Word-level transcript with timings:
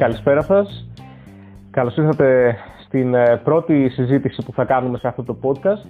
Καλησπέρα 0.00 0.42
σας. 0.42 0.88
Καλώς 1.70 1.96
ήρθατε 1.96 2.56
στην 2.84 3.14
ε, 3.14 3.40
πρώτη 3.44 3.88
συζήτηση 3.88 4.42
που 4.42 4.52
θα 4.52 4.64
κάνουμε 4.64 4.98
σε 4.98 5.08
αυτό 5.08 5.22
το 5.22 5.36
podcast. 5.42 5.88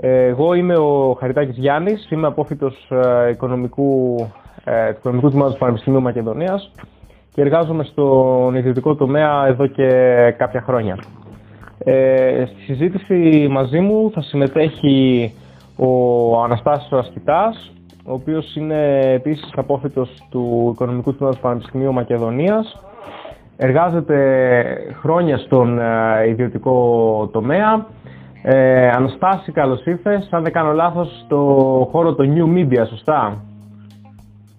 Ε, 0.00 0.24
εγώ 0.24 0.54
είμαι 0.54 0.76
ο 0.76 1.16
Χαριτάκης 1.20 1.56
Γιάννης, 1.56 2.10
είμαι 2.10 2.26
απόφυτος 2.26 2.90
ε, 2.90 3.30
οικονομικού, 3.30 4.16
του 4.64 4.96
Οικονομικού 4.98 5.30
Τμήματος 5.30 5.52
του 5.52 5.58
Πανεπιστημίου 5.58 6.02
Μακεδονίας 6.02 6.70
και 7.34 7.40
εργάζομαι 7.40 7.84
στον 7.84 8.54
ιδιωτικό 8.54 8.94
τομέα 8.94 9.46
εδώ 9.46 9.66
και 9.66 9.88
κάποια 10.38 10.60
χρόνια. 10.60 10.98
Ε, 11.78 12.44
στη 12.46 12.60
συζήτηση 12.60 13.48
μαζί 13.50 13.80
μου 13.80 14.10
θα 14.14 14.22
συμμετέχει 14.22 15.32
ο 15.76 16.42
Αναστάσιος 16.42 17.00
Ασκητάς, 17.00 17.72
ο 18.06 18.12
οποίος 18.12 18.56
είναι 18.56 19.00
επίσης 19.12 19.52
απόφυτος 19.56 20.26
του 20.30 20.70
Οικονομικού 20.74 21.14
Τμήματος 21.14 21.40
του 21.40 21.46
Πανεπιστημίου 21.46 21.92
Μακεδονίας. 21.92 22.82
Εργάζεται 23.64 24.18
χρόνια 25.00 25.38
στον 25.38 25.78
ε, 25.78 26.28
ιδιωτικό 26.28 26.76
τομέα. 27.32 27.86
Ε, 28.42 28.88
Αναστάση, 28.88 29.52
καλώς 29.52 29.84
ήρθες. 29.84 30.28
Αν 30.30 30.42
δεν 30.42 30.52
κάνω 30.52 30.72
λάθος, 30.72 31.22
στο 31.24 31.38
χώρο 31.90 32.14
των 32.14 32.34
New 32.36 32.56
Media, 32.56 32.86
σωστά; 32.88 33.44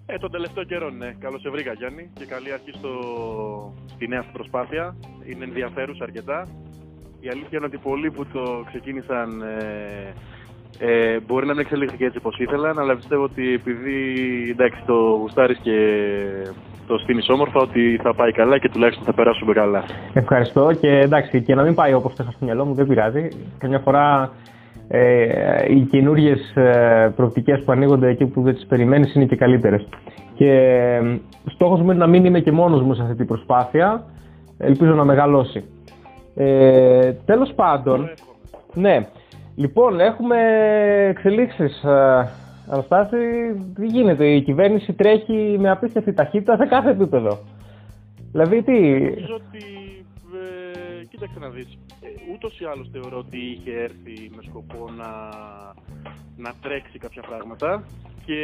Ε, 0.06 0.18
τον 0.18 0.30
τελευταίο 0.30 0.64
καιρό, 0.64 0.90
ναι. 0.90 1.14
Καλώς 1.20 1.40
σε 1.40 1.50
βρήκα, 1.50 1.72
Γιάννη. 1.72 2.10
Και 2.14 2.26
καλή 2.26 2.52
αρχή 2.52 2.70
στο... 2.78 2.90
στη 3.86 4.08
νέα 4.08 4.24
προσπάθεια. 4.32 4.96
Είναι 5.30 5.44
ενδιαφέρουσα 5.44 6.04
αρκετά. 6.04 6.46
Η 7.20 7.28
αλήθεια 7.28 7.58
είναι 7.58 7.66
ότι 7.66 7.78
πολλοί 7.78 8.10
που 8.10 8.26
το 8.32 8.64
ξεκίνησαν 8.66 9.42
ε, 9.42 10.12
ε, 10.78 11.20
μπορεί 11.26 11.46
να 11.46 11.52
μην 11.52 11.60
εξελίχθηκε 11.60 12.04
έτσι 12.04 12.18
όπως 12.18 12.38
ήθελαν, 12.38 12.78
αλλά 12.78 12.96
πιστεύω 12.96 13.22
ότι 13.22 13.52
επειδή 13.52 13.98
εντάξει, 14.50 14.82
το 14.86 14.94
γουστάρεις 14.94 15.58
και 15.58 15.76
το 16.86 16.98
στείνεις 16.98 17.28
όμορφα, 17.28 17.60
ότι 17.60 18.00
θα 18.02 18.14
πάει 18.14 18.32
καλά 18.32 18.58
και 18.58 18.68
τουλάχιστον 18.68 19.04
θα 19.04 19.12
περάσουμε 19.12 19.52
καλά. 19.52 19.84
Ευχαριστώ 20.12 20.70
και 20.80 20.88
εντάξει, 20.88 21.42
και 21.42 21.54
να 21.54 21.62
μην 21.62 21.74
πάει 21.74 21.92
όπως 21.92 22.14
το 22.14 22.22
στο 22.22 22.44
μυαλό 22.44 22.64
μου, 22.64 22.74
δεν 22.74 22.86
πειράζει. 22.86 23.28
Καμιά 23.58 23.78
φορά 23.78 24.32
ε, 24.88 25.74
οι 25.74 25.80
καινούριε 25.80 26.34
προοπτικές 27.16 27.62
που 27.64 27.72
ανοίγονται 27.72 28.08
εκεί 28.08 28.26
που 28.26 28.42
δεν 28.42 28.54
τις 28.54 28.66
περιμένεις 28.66 29.14
είναι 29.14 29.24
και 29.24 29.36
καλύτερες. 29.36 29.88
Και 30.34 30.50
ε, 30.50 31.18
στόχος 31.44 31.80
μου 31.80 31.90
είναι 31.90 31.98
να 31.98 32.06
μην 32.06 32.24
είμαι 32.24 32.40
και 32.40 32.52
μόνος 32.52 32.82
μου 32.82 32.94
σε 32.94 33.02
αυτή 33.02 33.14
την 33.14 33.26
προσπάθεια. 33.26 34.04
Ελπίζω 34.58 34.94
να 34.94 35.04
μεγαλώσει. 35.04 35.64
Ε, 36.34 37.12
τέλος 37.12 37.52
πάντων, 37.54 38.10
ναι, 38.74 39.06
λοιπόν, 39.56 40.00
έχουμε 40.00 40.36
εξελίξεις. 41.08 41.84
Ε, 42.68 42.72
Αναστάση, 42.72 43.16
τι 43.74 43.86
γίνεται, 43.86 44.26
η 44.26 44.42
κυβέρνηση 44.42 44.92
τρέχει 44.92 45.56
με 45.58 45.70
απίστευτη 45.70 46.12
ταχύτητα 46.12 46.56
σε 46.56 46.66
κάθε 46.66 46.90
επίπεδο. 46.90 47.38
Δηλαδή, 48.32 48.62
τι... 48.62 48.72
Νομίζω 48.72 49.34
ότι, 49.34 49.64
ε, 51.00 51.04
κοίταξε 51.04 51.38
να 51.38 51.48
δεις, 51.48 51.78
ε, 52.00 52.32
ούτως 52.34 52.60
ή 52.60 52.64
άλλως 52.64 52.88
θεωρώ 52.92 53.18
ότι 53.18 53.38
είχε 53.38 53.70
έρθει 53.70 54.30
με 54.36 54.42
σκοπό 54.48 54.90
να, 54.96 55.10
να 56.36 56.52
τρέξει 56.62 56.98
κάποια 56.98 57.22
πράγματα 57.22 57.84
και 58.26 58.40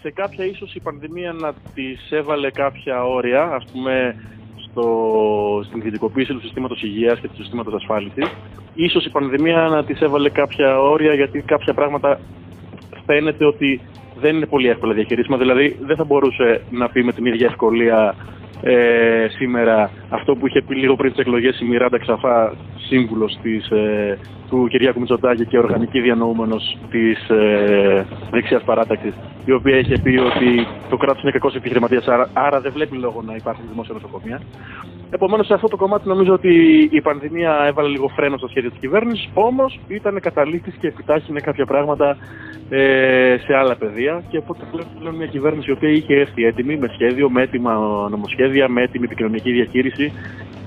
σε 0.00 0.10
κάποια 0.10 0.44
ίσως 0.44 0.74
η 0.74 0.80
πανδημία 0.80 1.32
να 1.32 1.52
τις 1.74 2.10
έβαλε 2.10 2.50
κάποια 2.50 3.04
όρια, 3.04 3.42
ας 3.42 3.64
πούμε 3.72 4.16
στο, 4.70 5.62
στην 5.64 5.78
ιδιωτικοποίηση 5.78 6.32
του 6.32 6.40
συστήματος 6.40 6.82
υγείας 6.82 7.20
και 7.20 7.28
του 7.28 7.36
συστήματος 7.36 7.74
ασφάλισης. 7.74 8.26
Ίσως 8.74 9.04
η 9.04 9.10
πανδημία 9.10 9.56
να 9.56 9.84
της 9.84 10.00
έβαλε 10.00 10.30
κάποια 10.30 10.80
όρια 10.80 11.14
γιατί 11.14 11.40
κάποια 11.40 11.74
πράγματα 11.74 12.20
φαίνεται 13.10 13.44
ότι 13.44 13.80
δεν 14.20 14.36
είναι 14.36 14.46
πολύ 14.46 14.68
εύκολα 14.68 14.92
διαχειρίσιμα. 14.92 15.36
Δηλαδή 15.36 15.76
δεν 15.80 15.96
θα 15.96 16.04
μπορούσε 16.04 16.60
να 16.70 16.88
πει 16.88 17.04
με 17.04 17.12
την 17.12 17.26
ίδια 17.26 17.46
ευκολία 17.46 18.14
ε, 18.62 19.26
σήμερα 19.38 19.90
αυτό 20.08 20.34
που 20.34 20.46
είχε 20.46 20.62
πει 20.62 20.74
λίγο 20.74 20.96
πριν 20.96 21.10
τις 21.10 21.20
εκλογές 21.20 21.60
η 21.60 21.64
Μιράντα 21.64 21.98
Ξαφά, 21.98 22.54
σύμβουλος 22.90 23.38
ε, 23.70 24.18
του 24.48 24.66
Κυριάκου 24.70 25.00
Μητσοτάκη 25.00 25.46
και 25.46 25.58
οργανική 25.58 26.00
διανοούμενος 26.00 26.78
της 26.90 27.28
ε, 27.28 28.06
δεξιάς 28.30 28.62
παράταξης, 28.62 29.14
η 29.44 29.52
οποία 29.52 29.78
είχε 29.78 29.98
πει 30.02 30.16
ότι 30.16 30.66
το 30.90 30.96
κράτος 30.96 31.22
είναι 31.22 31.30
κακός 31.30 31.54
επιχειρηματίας, 31.54 32.08
άρα, 32.08 32.30
άρα 32.32 32.60
δεν 32.60 32.72
βλέπει 32.72 32.96
λόγο 32.96 33.22
να 33.26 33.34
υπάρχει 33.34 33.62
δημόσια 33.70 33.94
νοσοκομεία. 33.94 34.40
Επομένως, 35.10 35.46
σε 35.46 35.54
αυτό 35.54 35.68
το 35.68 35.76
κομμάτι 35.76 36.08
νομίζω 36.08 36.32
ότι 36.32 36.52
η 36.92 37.00
πανδημία 37.00 37.64
έβαλε 37.66 37.88
λίγο 37.88 38.08
φρένο 38.08 38.36
στο 38.36 38.48
σχέδιο 38.48 38.70
της 38.70 38.78
κυβέρνησης, 38.78 39.28
όμως 39.34 39.80
ήταν 39.88 40.20
καταλήτης 40.20 40.74
και 40.80 40.86
επιτάχυνε 40.86 41.40
κάποια 41.40 41.66
πράγματα 41.66 42.16
ε, 42.70 43.36
σε 43.46 43.54
άλλα 43.54 43.76
πεδία. 43.76 44.22
Και 44.28 44.36
οπότε 44.36 44.60
πλέον 44.98 45.14
μια 45.14 45.26
κυβέρνηση 45.26 45.70
η 45.70 45.72
οποία 45.72 45.88
είχε 45.88 46.14
έρθει 46.14 46.44
έτοιμη 46.44 46.76
με 46.76 46.88
σχέδιο, 46.94 47.30
με 47.30 47.42
έτοιμα 47.42 47.72
νομοσχέδια, 48.10 48.68
με 48.68 48.82
έτοιμη 48.82 49.04
επικοινωνική 49.04 49.52
διαχείριση 49.52 50.12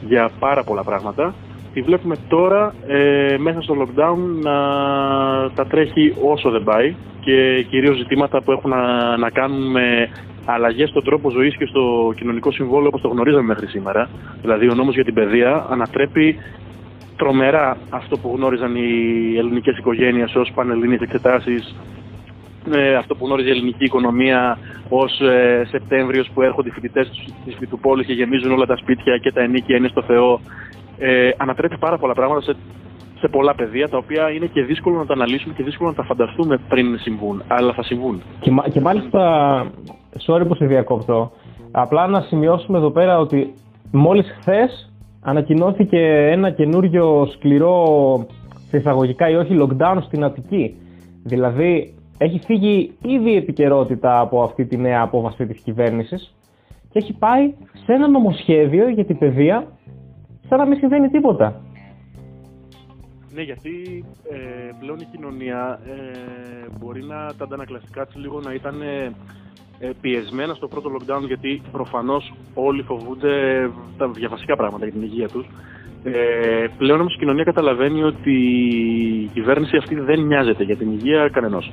για 0.07 0.29
πάρα 0.39 0.63
πολλά 0.63 0.83
πράγματα. 0.83 1.33
Τη 1.73 1.81
βλέπουμε 1.81 2.15
τώρα 2.27 2.73
ε, 2.87 3.35
μέσα 3.37 3.61
στο 3.61 3.75
lockdown 3.79 4.17
να 4.41 4.53
τα 5.55 5.65
τρέχει 5.67 6.15
όσο 6.23 6.49
δεν 6.49 6.63
πάει 6.63 6.95
και 7.19 7.65
κυρίως 7.69 7.97
ζητήματα 7.97 8.41
που 8.41 8.51
έχουν 8.51 8.69
να, 8.69 9.17
να 9.17 9.29
κάνουν 9.29 9.71
με 9.71 10.09
αλλαγές 10.45 10.89
στον 10.89 11.03
τρόπο 11.03 11.29
ζωής 11.29 11.57
και 11.57 11.65
στο 11.65 12.13
κοινωνικό 12.15 12.51
συμβόλαιο 12.51 12.87
όπως 12.87 13.01
το 13.01 13.07
γνωρίζαμε 13.07 13.43
μέχρι 13.43 13.67
σήμερα. 13.67 14.09
Δηλαδή 14.41 14.69
ο 14.69 14.73
νόμος 14.73 14.93
για 14.93 15.03
την 15.03 15.13
παιδεία 15.13 15.65
ανατρέπει 15.69 16.37
τρομερά 17.17 17.77
αυτό 17.89 18.17
που 18.17 18.33
γνώριζαν 18.35 18.75
οι 18.75 19.37
ελληνικές 19.37 19.77
οικογένειες 19.77 20.35
ως 20.35 20.51
πανελληνίες 20.55 21.01
εξετάσεις 21.01 21.75
ε, 22.71 22.95
αυτό 22.95 23.15
που 23.15 23.25
γνώριζε 23.25 23.47
η 23.47 23.51
ελληνική 23.51 23.83
οικονομία 23.83 24.57
ως 24.89 25.19
ε, 25.19 25.67
Σεπτέμβριος 25.69 26.29
που 26.33 26.41
έρχονται 26.41 26.69
οι 26.69 26.71
φοιτητές 26.71 27.09
της 27.45 27.55
Φιτουπόλη 27.59 28.05
και 28.05 28.13
γεμίζουν 28.13 28.51
όλα 28.51 28.65
τα 28.65 28.77
σπίτια 28.77 29.17
και 29.17 29.31
τα 29.31 29.41
ενίκια 29.41 29.77
είναι 29.77 29.87
στο 29.87 30.01
Θεό. 30.01 30.39
Ε, 31.05 31.31
ανατρέπει 31.37 31.77
πάρα 31.77 31.97
πολλά 31.97 32.13
πράγματα 32.13 32.41
σε, 32.41 32.55
σε 33.19 33.27
πολλά 33.27 33.55
πεδία 33.55 33.89
τα 33.89 33.97
οποία 33.97 34.29
είναι 34.31 34.45
και 34.45 34.63
δύσκολο 34.63 34.97
να 34.97 35.05
τα 35.05 35.13
αναλύσουμε 35.13 35.53
και 35.53 35.63
δύσκολο 35.63 35.89
να 35.89 35.95
τα 35.95 36.03
φανταστούμε 36.03 36.59
πριν 36.69 36.99
συμβούν. 36.99 37.43
Αλλά 37.47 37.73
θα 37.73 37.83
συμβούν. 37.83 38.21
Και, 38.39 38.51
και 38.71 38.79
μάλιστα, 38.79 39.21
sorry 40.25 40.47
που 40.47 40.55
σε 40.55 40.65
διακόπτω, 40.65 41.31
απλά 41.71 42.07
να 42.07 42.21
σημειώσουμε 42.21 42.77
εδώ 42.77 42.91
πέρα 42.91 43.19
ότι 43.19 43.53
μόλις 43.91 44.35
χθες 44.39 44.91
ανακοινώθηκε 45.21 45.99
ένα 46.31 46.49
καινούριο 46.49 47.27
σκληρό 47.33 47.85
σε 48.69 48.77
εισαγωγικά 48.77 49.29
ή 49.29 49.35
όχι 49.35 49.57
lockdown 49.61 49.97
στην 50.05 50.23
Αττική. 50.23 50.75
Δηλαδή 51.23 51.93
έχει 52.17 52.39
φύγει 52.45 52.93
ήδη 53.01 53.31
η 53.31 53.35
επικαιρότητα 53.35 54.19
από 54.19 54.43
αυτή 54.43 54.65
τη 54.65 54.77
νέα 54.77 55.01
απόβαση 55.01 55.45
της 55.45 55.61
κυβέρνησης 55.63 56.35
και 56.89 56.99
έχει 56.99 57.13
πάει 57.13 57.53
σε 57.85 57.93
ένα 57.93 58.07
νομοσχέδιο 58.07 58.89
για 58.89 59.05
την 59.05 59.17
παιδεία 59.17 59.67
σαν 60.53 60.61
να 60.61 60.67
μην 60.67 60.79
συμβαίνει 60.79 61.09
τίποτα. 61.09 61.61
Ναι, 63.33 63.41
γιατί 63.41 64.05
ε, 64.31 64.37
πλέον 64.79 64.99
η 64.99 65.07
κοινωνία 65.11 65.79
ε, 65.85 65.97
μπορεί 66.79 67.03
να 67.03 67.33
τα 67.37 67.43
αντανακλαστικά 67.43 68.05
της 68.05 68.15
λίγο 68.15 68.39
να 68.39 68.53
ήταν 68.53 68.81
ε, 68.81 69.89
πιεσμένα 70.01 70.53
στο 70.53 70.67
πρώτο 70.67 70.89
lockdown 70.95 71.25
γιατί 71.27 71.61
προφανώς 71.71 72.33
όλοι 72.53 72.81
φοβούνται 72.81 73.33
τα 73.97 74.07
διαβασικά 74.07 74.55
πράγματα 74.55 74.85
για 74.85 74.93
την 74.93 75.03
υγεία 75.03 75.27
τους 75.27 75.45
ε, 76.03 76.65
πλέον 76.77 76.99
όμως 76.99 77.13
η 77.13 77.17
κοινωνία 77.17 77.43
καταλαβαίνει 77.43 78.03
ότι 78.03 78.31
η 79.23 79.29
κυβέρνηση 79.33 79.77
αυτή 79.77 79.95
δεν 79.95 80.19
νοιάζεται 80.19 80.63
για 80.63 80.77
την 80.77 80.91
υγεία 80.91 81.29
κανενός. 81.29 81.71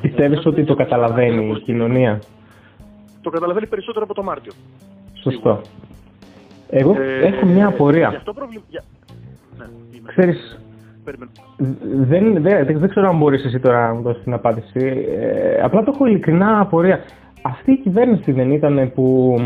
Πιστεύεις 0.00 0.46
ότι 0.46 0.64
το 0.64 0.74
καταλαβαίνει 0.74 1.50
η 1.56 1.60
κοινωνία; 1.60 2.20
Το 3.22 3.30
καταλαβαίνει 3.30 3.66
περισσότερο 3.66 4.04
από 4.04 4.14
το 4.14 4.22
Μάρτιο. 4.22 4.52
Σωστό. 5.22 5.60
Εγώ 6.74 6.96
ε, 7.00 7.26
έχω 7.26 7.46
μια 7.46 7.66
απορία. 7.66 8.08
Για 8.08 8.18
αυτό 8.18 8.32
προβλημα... 8.32 8.62
για... 8.68 8.82
Ναι, 9.58 9.64
Ξέρεις, 10.06 10.58
δεν, 11.04 12.42
δεν, 12.42 12.64
δεν, 12.78 12.88
ξέρω 12.88 13.08
αν 13.08 13.16
μπορείς 13.18 13.44
εσύ 13.44 13.58
τώρα 13.58 13.86
να 13.86 13.94
μου 13.94 14.02
δώσεις 14.02 14.22
την 14.22 14.32
απάντηση. 14.32 15.06
Ε, 15.20 15.60
απλά 15.62 15.82
το 15.82 15.92
έχω 15.94 16.06
ειλικρινά 16.06 16.60
απορία. 16.60 17.00
Αυτή 17.42 17.72
η 17.72 17.76
κυβέρνηση 17.76 18.32
δεν 18.32 18.50
ήταν 18.50 18.92
που 18.94 19.36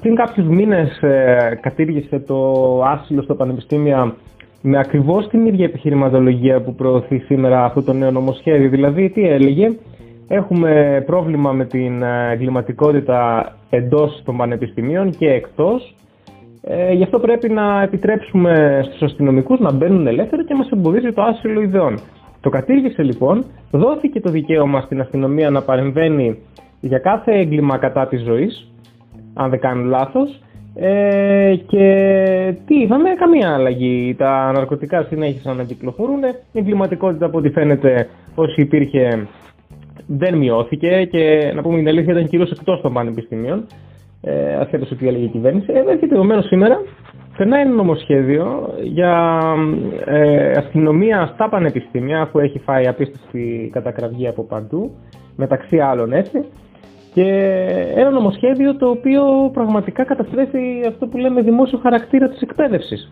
πριν 0.00 0.14
κάποιους 0.14 0.46
μήνες 0.46 1.02
ε, 1.02 1.58
κατήργησε 1.60 2.18
το 2.18 2.82
άσυλο 2.84 3.22
στα 3.22 3.34
πανεπιστήμια 3.34 4.14
με 4.62 4.78
ακριβώς 4.78 5.28
την 5.28 5.46
ίδια 5.46 5.64
επιχειρηματολογία 5.64 6.60
που 6.60 6.74
προωθεί 6.74 7.18
σήμερα 7.18 7.64
αυτό 7.64 7.82
το 7.82 7.92
νέο 7.92 8.10
νομοσχέδιο. 8.10 8.68
Δηλαδή, 8.68 9.10
τι 9.10 9.28
έλεγε, 9.28 9.76
έχουμε 10.28 11.02
πρόβλημα 11.06 11.52
με 11.52 11.64
την 11.64 12.02
ε, 12.02 12.30
εγκληματικότητα 12.32 13.52
εντός 13.70 14.22
των 14.24 14.36
πανεπιστημίων 14.36 15.10
και 15.10 15.30
εκτός. 15.30 15.94
Ε, 16.70 16.92
γι' 16.92 17.02
αυτό 17.02 17.18
πρέπει 17.18 17.48
να 17.48 17.82
επιτρέψουμε 17.82 18.82
στους 18.84 19.02
αστυνομικούς 19.02 19.58
να 19.58 19.72
μπαίνουν 19.72 20.06
ελεύθερα 20.06 20.44
και 20.44 20.54
μας 20.54 20.70
εμποδίζει 20.70 21.12
το 21.12 21.22
άσυλο 21.22 21.60
ιδεών. 21.60 21.98
Το 22.40 22.50
κατήργησε 22.50 23.02
λοιπόν, 23.02 23.44
δόθηκε 23.70 24.20
το 24.20 24.30
δικαίωμα 24.30 24.80
στην 24.80 25.00
αστυνομία 25.00 25.50
να 25.50 25.62
παρεμβαίνει 25.62 26.38
για 26.80 26.98
κάθε 26.98 27.32
έγκλημα 27.32 27.78
κατά 27.78 28.06
της 28.08 28.22
ζωής 28.22 28.72
αν 29.34 29.50
δεν 29.50 29.60
κάνω 29.60 29.82
λάθος. 29.82 30.40
Ε, 30.74 31.54
και 31.66 31.84
τι 32.66 32.74
είδαμε, 32.74 33.10
καμία 33.10 33.54
αλλαγή. 33.54 34.14
Τα 34.18 34.52
ναρκωτικά 34.52 35.02
συνέχισαν 35.02 35.56
να 35.56 35.64
κυκλοφορούν. 35.64 36.22
Η 36.52 36.58
εγκληματικότητα 36.58 37.26
από 37.26 37.38
ό,τι 37.38 37.50
φαίνεται 37.50 38.08
όσοι 38.34 38.60
υπήρχε 38.60 39.26
δεν 40.06 40.36
μειώθηκε 40.36 41.04
και 41.10 41.52
να 41.54 41.62
πούμε 41.62 41.76
την 41.78 41.88
αλήθεια 41.88 42.12
ήταν 42.12 42.28
κυρίως 42.28 42.50
εκτός 42.50 42.80
των 42.80 42.92
πανεπιστημίων, 42.92 43.66
ε, 44.20 44.54
ασχέτω 44.54 44.96
τι 44.96 45.08
έλεγε 45.08 45.24
η 45.24 45.28
κυβέρνηση. 45.28 45.72
Εδώ 45.72 45.90
έρχεται 45.90 46.14
επομένως 46.14 46.46
σήμερα, 46.46 46.80
περνάει 47.36 47.60
ένα 47.60 47.74
νομοσχέδιο 47.74 48.74
για 48.82 49.42
ε, 50.04 50.50
αστυνομία 50.50 51.30
στα 51.34 51.48
πανεπιστήμια, 51.48 52.20
αφού 52.20 52.38
έχει 52.38 52.58
φάει 52.58 52.86
απίστευτη 52.86 53.70
κατακραυγή 53.72 54.28
από 54.28 54.42
παντού, 54.42 54.94
μεταξύ 55.36 55.78
άλλων 55.78 56.12
έτσι. 56.12 56.44
Και 57.14 57.24
ένα 57.94 58.10
νομοσχέδιο 58.10 58.76
το 58.76 58.88
οποίο 58.88 59.50
πραγματικά 59.52 60.04
καταστρέφει 60.04 60.86
αυτό 60.88 61.06
που 61.06 61.16
λέμε 61.16 61.42
δημόσιο 61.42 61.78
χαρακτήρα 61.78 62.28
της 62.28 62.40
εκπαίδευσης. 62.40 63.10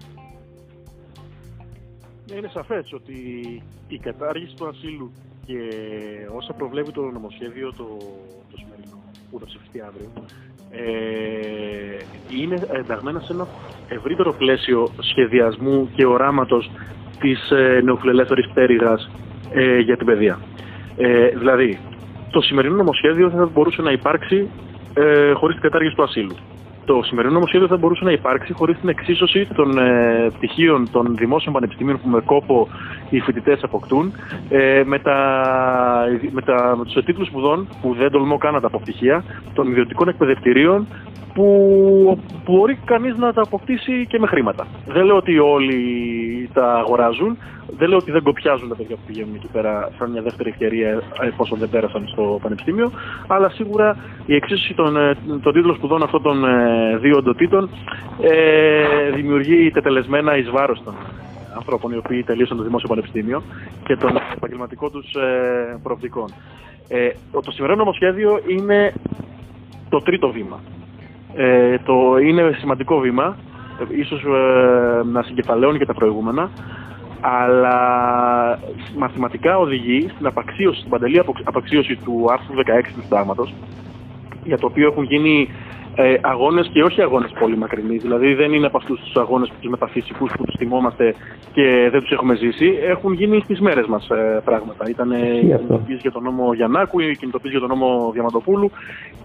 Είναι 2.37 2.49
σαφές 2.53 2.93
ότι 2.93 3.15
η 3.89 3.99
κατάργηση 3.99 4.57
του 4.57 4.67
ασύλου 4.69 5.11
και 5.47 5.59
όσα 6.37 6.53
προβλέπει 6.53 6.93
το 6.93 7.01
νομοσχέδιο 7.01 7.73
το, 7.77 7.87
το 8.51 8.57
σημερινό 8.57 8.99
που 9.31 9.39
θα 9.39 9.45
ψηφιστεί 9.45 9.81
αύριο 9.81 10.09
ε, 10.71 10.81
είναι 12.41 12.67
ενταγμένα 12.73 13.21
σε 13.21 13.33
ένα 13.33 13.47
ευρύτερο 13.89 14.33
πλαίσιο 14.33 14.89
σχεδιασμού 14.99 15.91
και 15.95 16.07
οράματος 16.07 16.71
της 17.21 17.51
ε, 17.51 17.81
νεοφιλελεύθερης 17.85 18.49
πτέρυγας 18.49 19.11
ε, 19.51 19.79
για 19.79 19.97
την 19.97 20.07
παιδεία. 20.07 20.39
Ε, 20.97 21.29
δηλαδή, 21.29 21.79
το 22.31 22.41
σημερινό 22.41 22.77
νομοσχέδιο 22.77 23.31
θα 23.31 23.51
μπορούσε 23.53 23.83
να 23.83 23.91
υπάρξει 23.91 24.51
ε, 24.95 25.33
χωρίς 25.33 25.55
την 25.55 25.65
κατάργηση 25.65 25.95
του 25.95 26.03
ασύλου. 26.03 26.37
Το 26.87 27.03
σημερινό 27.03 27.35
νομοσχέδιο 27.35 27.67
θα 27.67 27.77
μπορούσε 27.77 28.05
να 28.05 28.11
υπάρξει 28.11 28.53
χωρίς 28.53 28.79
την 28.79 28.89
εξίσωση 28.89 29.49
των 29.55 29.79
ε, 29.79 30.31
πτυχίων 30.37 30.89
των 30.91 31.17
δημόσιων 31.17 31.55
πανεπιστημίων 31.55 32.01
που 32.01 32.09
με 32.09 32.21
κόπο 32.21 32.69
οι 33.11 33.21
φοιτητές 33.21 33.63
αποκτούν 33.63 34.13
ε, 34.49 34.83
με, 34.85 34.99
τα, 34.99 35.19
με, 36.31 36.43
τα, 36.43 36.75
με 36.79 36.85
τους 36.85 37.05
τίτλους 37.05 37.27
σπουδών 37.27 37.69
που 37.83 37.95
δεν 37.95 38.11
τολμώ 38.11 38.39
καν 38.39 38.53
να 38.53 38.61
τα 38.61 38.71
πτυχία 38.71 39.25
των 39.55 39.71
ιδιωτικών 39.71 40.09
εκπαιδευτηρίων 40.09 40.87
που 41.37 42.19
μπορεί 42.45 42.79
κανείς 42.85 43.17
να 43.17 43.33
τα 43.33 43.43
αποκτήσει 43.43 44.07
και 44.09 44.19
με 44.19 44.27
χρήματα. 44.27 44.67
Δεν 44.87 45.05
λέω 45.05 45.17
ότι 45.17 45.39
όλοι 45.39 45.81
τα 46.53 46.75
αγοράζουν, 46.75 47.39
δεν 47.79 47.89
λέω 47.89 47.99
ότι 47.99 48.11
δεν 48.11 48.23
κοπιάζουν 48.23 48.69
τα 48.69 48.75
παιδιά 48.75 48.97
που 48.97 49.03
πηγαίνουν 49.07 49.35
εκεί 49.35 49.49
πέρα 49.53 49.91
σαν 49.99 50.11
μια 50.11 50.23
δεύτερη 50.23 50.49
ευκαιρία 50.49 51.03
εφόσον 51.21 51.59
δεν 51.59 51.69
πέρασαν 51.69 52.09
στο 52.09 52.39
πανεπιστήμιο, 52.43 52.91
αλλά 53.27 53.49
σίγουρα 53.49 53.97
η 54.27 54.35
εξίσωση 54.35 54.75
των, 54.75 54.97
ε, 54.97 55.17
των 55.43 55.53
τίτλων 55.53 55.75
σπουδών 55.75 56.03
αυτών 56.03 56.23
των 56.23 56.45
ε, 56.45 56.97
δύο 56.97 57.17
οντοτήτων 57.17 57.71
ε, 58.21 59.11
δημιουργεί 59.15 59.71
τετελεσμένα 59.71 60.37
εις 60.37 60.51
βάρος 60.51 60.83
των 60.85 60.95
ανθρώπων 61.57 61.93
οι 61.93 61.97
οποίοι 61.97 62.23
τελείωσαν 62.23 62.57
το 62.57 62.63
δημόσιο 62.63 62.89
πανεπιστήμιο 62.89 63.43
και 63.85 63.97
των 63.97 64.11
επαγγελματικών 64.37 64.91
τους 64.91 65.15
ε, 65.15 65.79
προοπτικών. 65.83 66.35
Ε, 66.89 67.11
το 67.33 67.51
σημερινό 67.51 67.79
νομοσχέδιο 67.79 68.41
είναι 68.49 68.93
το 69.89 70.01
τρίτο 70.01 70.31
βήμα. 70.31 70.61
Ε, 71.37 71.79
το 71.79 72.19
είναι 72.19 72.57
σημαντικό 72.59 72.99
βήμα, 72.99 73.37
ίσως 73.89 74.23
ε, 74.23 75.03
να 75.05 75.23
συγκεφαλαίωνει 75.23 75.79
και 75.79 75.87
τα 75.87 75.95
προηγούμενα, 75.95 76.51
αλλά 77.21 77.79
μαθηματικά 78.97 79.59
οδηγεί 79.59 80.09
στην 80.15 80.27
απαξίωση, 80.27 80.79
στην 80.79 80.91
παντελή 80.91 81.23
απαξίωση 81.45 81.97
του 81.97 82.27
άρθρου 82.31 82.55
16 82.57 82.61
του 82.95 83.03
Συντάγματος, 83.03 83.55
για 84.45 84.59
το 84.59 84.67
οποίο 84.67 84.87
έχουν 84.87 85.05
γίνει 85.05 85.49
ε, 85.99 86.15
αγώνες 86.21 86.71
και 86.73 86.83
όχι 86.83 87.03
αγώνες 87.03 87.33
πολύ 87.39 87.57
μακρινοί. 87.57 87.97
Δηλαδή 87.97 88.35
δεν 88.35 88.53
είναι 88.53 88.67
από 88.67 88.77
αυτούς 88.77 89.01
τους 89.01 89.17
αγώνες 89.17 89.53
τους 89.61 89.71
μεταφυσικούς 89.71 90.33
που 90.37 90.45
τους 90.45 90.55
θυμόμαστε 90.59 91.15
και 91.53 91.89
δεν 91.91 92.01
τους 92.01 92.11
έχουμε 92.11 92.35
ζήσει. 92.35 92.79
Έχουν 92.83 93.13
γίνει 93.13 93.41
στις 93.41 93.61
μέρες 93.61 93.87
μας 93.87 94.09
ε, 94.09 94.41
πράγματα. 94.45 94.89
Ήταν 94.89 95.11
η 95.11 95.41
κινητοποίηση 95.41 95.99
για 96.03 96.11
τον 96.13 96.23
νόμο 96.23 96.55
Γιαννάκου, 96.55 97.01
η 97.01 97.17
κινητοποίηση 97.17 97.57
για 97.57 97.67
τον 97.67 97.79
νόμο 97.79 98.11
Διαματοπούλου. 98.13 98.71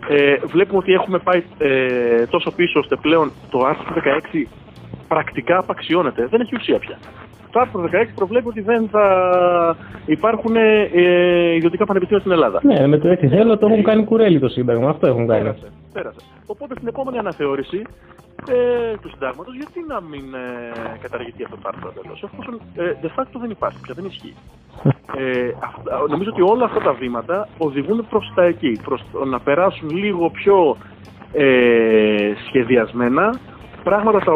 Ε, 0.10 0.36
βλέπουμε 0.46 0.78
ότι 0.78 0.94
έχουμε 0.94 1.18
πάει 1.18 1.44
ε, 1.58 2.26
τόσο 2.26 2.52
πίσω 2.52 2.80
ώστε 2.80 2.96
πλέον 3.02 3.32
το 3.50 3.66
άρθρο 3.66 3.94
16 4.34 4.46
πρακτικά 5.08 5.58
απαξιώνεται. 5.58 6.28
Δεν 6.28 6.42
έχει 6.42 6.56
ουσία 6.56 6.80
πια. 6.80 6.98
Το 7.52 7.60
άρθρο 7.60 7.82
16 7.84 7.88
προβλέπει 8.16 8.48
ότι 8.48 8.62
δεν 8.62 8.88
θα 8.92 9.06
υπάρχουν 10.06 10.56
ε, 10.56 11.56
ιδιωτικά 11.56 11.86
πανεπιστήμια 11.86 12.22
στην 12.22 12.32
Ελλάδα. 12.32 12.60
Ναι, 12.64 12.88
με 12.88 12.98
το 12.98 13.08
έτσι 13.08 13.28
θέλω 13.28 13.58
το 13.58 13.68
έχουν 13.68 13.84
κάνει 13.84 14.04
κουρέλι 14.04 14.40
το 14.40 14.48
Σύνταγμα. 14.48 14.90
Αυτό 14.90 15.08
έχουν 15.08 15.28
κάνει. 15.28 15.42
Πέρασε. 15.42 15.68
Πέρασε. 15.94 16.20
Οπότε 16.54 16.74
στην 16.76 16.88
επόμενη 16.88 17.18
αναθεώρηση 17.18 17.82
ε, 18.50 18.98
του 19.02 19.10
Συντάγματος, 19.10 19.56
γιατί 19.56 19.80
να 19.88 20.02
μην 20.02 20.34
ε, 20.34 20.98
καταργηθεί 21.02 21.44
αυτό 21.44 21.56
το 21.62 21.68
άρθρο 21.72 21.90
τέλο. 21.98 22.14
Εφόσον 22.28 22.62
ε, 22.76 22.94
de 23.04 23.10
facto 23.16 23.38
δεν 23.42 23.50
υπάρχει 23.50 23.80
πια, 23.82 23.94
δεν 23.98 24.06
ισχύει. 24.06 24.36
Ε, 25.18 25.52
νομίζω 26.10 26.30
ότι 26.34 26.42
όλα 26.42 26.66
αυτά 26.66 26.80
τα 26.80 26.94
βήματα 26.94 27.48
οδηγούν 27.58 28.06
προς 28.10 28.32
τα 28.36 28.44
εκεί. 28.44 28.80
Προς 28.84 29.02
να 29.26 29.40
περάσουν 29.40 29.90
λίγο 29.90 30.30
πιο 30.30 30.78
ε, 31.34 32.34
σχεδιασμένα 32.48 33.40
πράγματα 33.84 34.20
στα, 34.20 34.34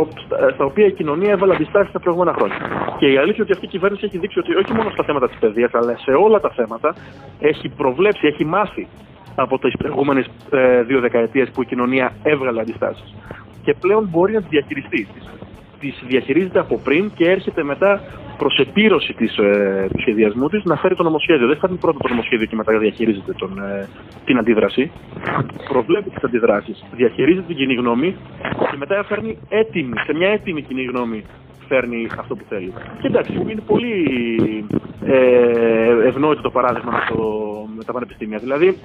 στα 0.53 0.65
οποία 0.65 0.85
η 0.85 0.91
κοινωνία 0.91 1.31
έβαλε 1.31 1.53
αντιστάσεις 1.53 1.91
τα 1.91 1.99
προηγούμενα 1.99 2.33
χρόνια. 2.33 2.57
Και 2.99 3.05
η 3.05 3.17
αλήθεια 3.17 3.33
είναι 3.33 3.43
ότι 3.43 3.51
αυτή 3.51 3.65
η 3.65 3.69
κυβέρνηση 3.69 4.05
έχει 4.05 4.17
δείξει 4.17 4.39
ότι 4.39 4.55
όχι 4.55 4.73
μόνο 4.73 4.89
στα 4.89 5.03
θέματα 5.03 5.27
της 5.27 5.37
παιδείας, 5.37 5.73
αλλά 5.73 5.97
σε 5.97 6.11
όλα 6.11 6.39
τα 6.39 6.49
θέματα 6.49 6.95
έχει 7.39 7.69
προβλέψει, 7.69 8.27
έχει 8.27 8.45
μάθει 8.45 8.87
από 9.35 9.59
τις 9.59 9.73
προηγούμενες 9.77 10.25
ε, 10.49 10.83
δύο 10.83 10.99
δεκαετίες 10.99 11.49
που 11.49 11.61
η 11.61 11.65
κοινωνία 11.65 12.13
έβγαλε 12.23 12.61
αντιστάσεις. 12.61 13.15
Και 13.63 13.73
πλέον 13.79 14.07
μπορεί 14.11 14.33
να 14.33 14.39
τις 14.39 14.49
διαχειριστεί. 14.49 15.07
Τις 15.79 16.03
διαχειρίζεται 16.07 16.59
από 16.59 16.79
πριν 16.83 17.11
και 17.15 17.29
έρχεται 17.29 17.63
μετά 17.63 18.01
προς 18.37 18.57
επίρρωση 18.59 19.13
της, 19.13 19.37
ε, 19.37 19.87
του 19.93 20.01
σχεδιασμού 20.01 20.49
της 20.49 20.63
να 20.63 20.75
φέρει 20.75 20.95
το 20.95 21.03
νομοσχέδιο. 21.03 21.47
Δεν 21.47 21.57
φέρνει 21.57 21.77
πρώτα 21.77 21.99
το 22.01 22.07
νομοσχέδιο 22.09 22.45
και 22.45 22.55
μετά 22.55 22.77
διαχειρίζεται 22.77 23.33
τον, 23.33 23.59
ε, 23.59 23.87
την 24.25 24.37
αντίδραση. 24.37 24.91
Προβλέπει 25.69 26.09
τις 26.09 26.23
αντιδράσεις, 26.23 26.85
διαχειρίζεται 26.95 27.45
την 27.47 27.55
κοινή 27.55 27.73
γνώμη 27.73 28.15
και 28.71 28.77
μετά 28.77 29.03
φέρνει 29.03 29.37
έτοιμη, 29.49 29.93
σε 30.05 30.13
μια 30.13 30.29
έτοιμη 30.29 30.61
κοινή 30.61 30.83
γνώμη 30.83 31.23
φέρνει 31.67 32.07
αυτό 32.19 32.35
που 32.35 32.45
θέλει. 32.49 32.73
Και 33.01 33.07
εντάξει, 33.07 33.33
είναι 33.33 33.61
πολύ 33.67 33.93
ε, 35.05 36.07
ευνόητο 36.07 36.41
το 36.41 36.49
παράδειγμα 36.49 36.91
με, 36.91 37.15
το, 37.15 37.23
με 37.77 37.83
τα 37.83 37.93
πανεπιστήμια. 37.93 38.37
Δηλαδή, 38.37 38.77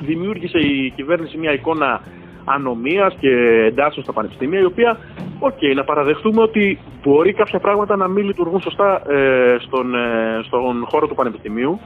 δημιούργησε 0.00 0.58
η 0.58 0.92
κυβέρνηση 0.96 1.38
μια 1.38 1.52
εικόνα 1.52 2.00
ανομίας 2.44 3.16
και 3.20 3.30
εντάσεων 3.66 4.04
στα 4.04 4.12
πανεπιστήμια, 4.12 4.60
η 4.60 4.64
οποία, 4.64 4.98
ok, 5.38 5.52
okay, 5.52 5.74
να 5.74 5.84
παραδεχτούμε 5.84 6.42
ότι 6.42 6.78
μπορεί 7.02 7.32
κάποια 7.32 7.58
πράγματα 7.58 7.96
να 7.96 8.08
μην 8.08 8.24
λειτουργούν 8.24 8.60
σωστά 8.60 9.02
ε, 9.10 9.56
στον, 9.58 9.94
ε, 9.94 10.40
στον 10.42 10.86
χώρο 10.88 11.06
του 11.06 11.14
πανεπιστημίου, 11.14 11.80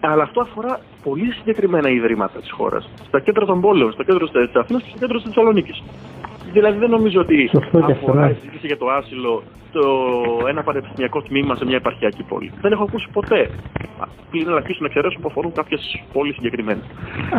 αλλά 0.00 0.22
αυτό 0.22 0.40
αφορά 0.40 0.80
πολύ 1.02 1.32
συγκεκριμένα 1.32 1.88
ιδρύματα 1.88 2.38
της 2.38 2.50
χώρας. 2.50 2.90
Στα 3.06 3.20
κέντρα 3.20 3.46
των 3.46 3.60
πόλεων, 3.60 3.92
στα 3.92 4.04
κέντρα 4.04 4.26
της 4.28 4.54
Αθήνας 4.54 4.82
και 4.82 4.88
στα 4.88 4.98
κέντρα 4.98 5.16
της 5.16 5.26
Θεσσαλονίκης. 5.26 5.82
Δηλαδή 6.52 6.78
δεν 6.78 6.90
νομίζω 6.90 7.20
ότι 7.20 7.50
αφορά 7.90 8.30
η 8.30 8.34
συζήτηση 8.34 8.66
για 8.66 8.76
το 8.76 8.86
άσυλο 8.86 9.42
το 9.72 9.82
ένα 10.48 10.62
πανεπιστημιακό 10.62 11.22
τμήμα 11.22 11.54
σε 11.54 11.64
μια 11.64 11.76
επαρχιακή 11.76 12.22
πόλη. 12.22 12.50
Δεν 12.60 12.72
έχω 12.72 12.82
ακούσει 12.82 13.08
ποτέ. 13.12 13.50
Πλην 14.30 14.48
ελαχίστων 14.48 14.86
εξαιρέσεων 14.86 15.22
που 15.22 15.28
αφορούν 15.28 15.52
κάποιες 15.52 16.04
πόλεις 16.12 16.34
συγκεκριμένες. 16.34 16.84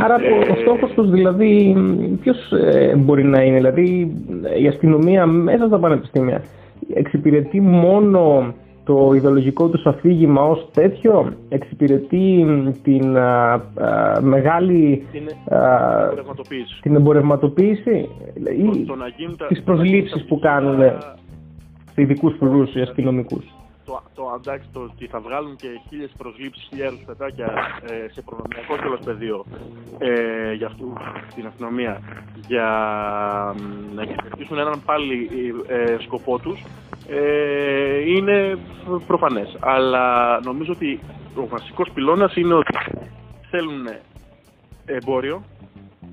Άρα 0.03 0.15
ε, 0.23 0.51
ο 0.51 0.55
στόχος 0.61 0.91
τους 0.91 1.09
δηλαδή, 1.09 1.75
ποιος 2.21 2.51
ε, 2.51 2.95
μπορεί 2.95 3.23
να 3.23 3.41
είναι, 3.41 3.55
δηλαδή 3.55 4.15
η 4.61 4.67
αστυνομία 4.67 5.25
μέσα 5.25 5.67
στα 5.67 5.79
πανεπιστήμια 5.79 6.43
εξυπηρετεί 6.93 7.61
μόνο 7.61 8.53
το 8.87 9.13
ιδεολογικό 9.13 9.67
τους 9.67 9.85
αφήγημα 9.85 10.41
ως 10.41 10.67
τέτοιο 10.73 11.33
εξυπηρετεί 11.49 12.45
την 12.83 13.17
μεγάλη 14.21 15.05
την, 15.11 15.27
εμπορευματοποίηση. 15.47 16.81
την 16.81 16.95
εμπορευματοποίηση 16.95 18.09
ή 18.57 18.85
τις 19.47 19.63
προσλήψεις 19.63 20.25
που 20.25 20.39
κάνουν 20.39 20.79
σε 21.93 22.01
ειδικούς 22.01 22.35
φρουρούς 22.39 22.75
ή 22.75 22.81
αστυνομικούς 22.81 23.56
το, 23.87 24.03
το 24.15 24.23
αντάξει 24.35 24.67
το 24.73 24.79
ότι 24.79 25.07
θα 25.07 25.19
βγάλουν 25.19 25.55
και 25.55 25.67
χίλιες 25.87 26.11
προσλήψεις, 26.17 26.67
χιλιάδε 26.69 26.97
πετάκια 27.05 27.47
ε, 27.89 28.07
σε 28.13 28.21
προνομιακό 28.21 28.77
κιόλας 28.77 28.99
πεδίο 29.05 29.45
ε, 29.97 30.53
για 30.53 30.67
αυτού 30.67 30.93
την 31.35 31.45
αστυνομία 31.45 32.01
για 32.47 32.67
να 33.95 34.01
εξυπηρετήσουν 34.01 34.57
έναν 34.57 34.81
πάλι 34.85 35.29
ε, 35.67 35.95
σκοπό 35.99 36.39
τους 36.39 36.63
ε, 37.09 38.09
είναι 38.09 38.57
προφανές. 39.07 39.57
Αλλά 39.59 40.39
νομίζω 40.43 40.71
ότι 40.71 40.99
ο 41.35 41.47
βασικός 41.47 41.89
πυλώνας 41.93 42.35
είναι 42.35 42.53
ότι 42.53 42.77
θέλουν 43.49 43.87
εμπόριο, 44.85 45.43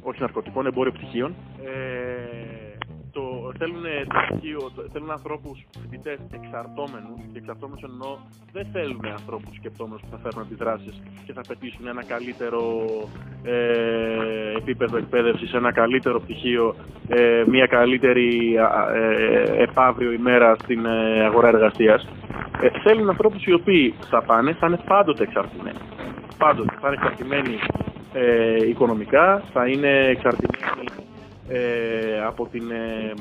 όχι 0.02 0.20
ναρκωτικών, 0.20 0.66
εμπόριο 0.66 0.92
πτυχίων. 0.92 1.34
Ε, 1.64 1.68
το, 1.68 2.63
θέλουν, 3.58 3.84
το 4.74 4.82
θέλουν 4.92 5.10
ανθρώπους 5.10 5.66
φοιτητές 5.80 6.18
εξαρτώμενους 6.38 7.18
και 7.32 7.38
εξαρτώμενους 7.38 7.82
εννοώ 7.82 8.16
δεν 8.52 8.66
θέλουν 8.72 9.04
ανθρώπους 9.18 9.54
σκεπτόμενους 9.56 10.00
που 10.02 10.08
θα 10.10 10.18
φέρουν 10.22 10.40
αντιδράσεις 10.46 11.02
και 11.26 11.32
θα 11.32 11.40
πετύσουν 11.48 11.86
ένα 11.86 12.04
καλύτερο 12.04 12.62
ε, 13.42 13.54
επίπεδο 14.56 14.96
εκπαίδευσης, 14.96 15.52
ένα 15.52 15.72
καλύτερο 15.72 16.20
πτυχίο, 16.20 16.74
ε, 17.08 17.42
μια 17.46 17.66
καλύτερη 17.66 18.54
ε, 18.94 19.62
επαύριο 19.62 20.12
ημέρα 20.12 20.56
στην 20.62 20.86
ε, 20.86 21.24
αγορά 21.24 21.48
εργασίας. 21.48 22.08
Ε, 22.60 22.68
θέλουν 22.82 23.08
ανθρώπους 23.08 23.44
οι 23.44 23.52
οποίοι 23.52 23.94
θα 24.10 24.22
πάνε, 24.22 24.52
θα 24.52 24.66
είναι 24.66 24.80
πάντοτε 24.86 25.22
εξαρτημένοι. 25.22 25.78
πάντοτε 26.38 26.76
θα 26.80 26.86
είναι 26.86 26.96
εξαρτημένη 26.96 27.58
ε, 28.12 28.68
οικονομικά, 28.68 29.42
θα 29.52 29.66
είναι 29.66 30.06
εξαρτημένη 30.06 30.86
ε, 30.88 31.13
από 32.26 32.48
την 32.52 32.70
ε, 32.70 33.12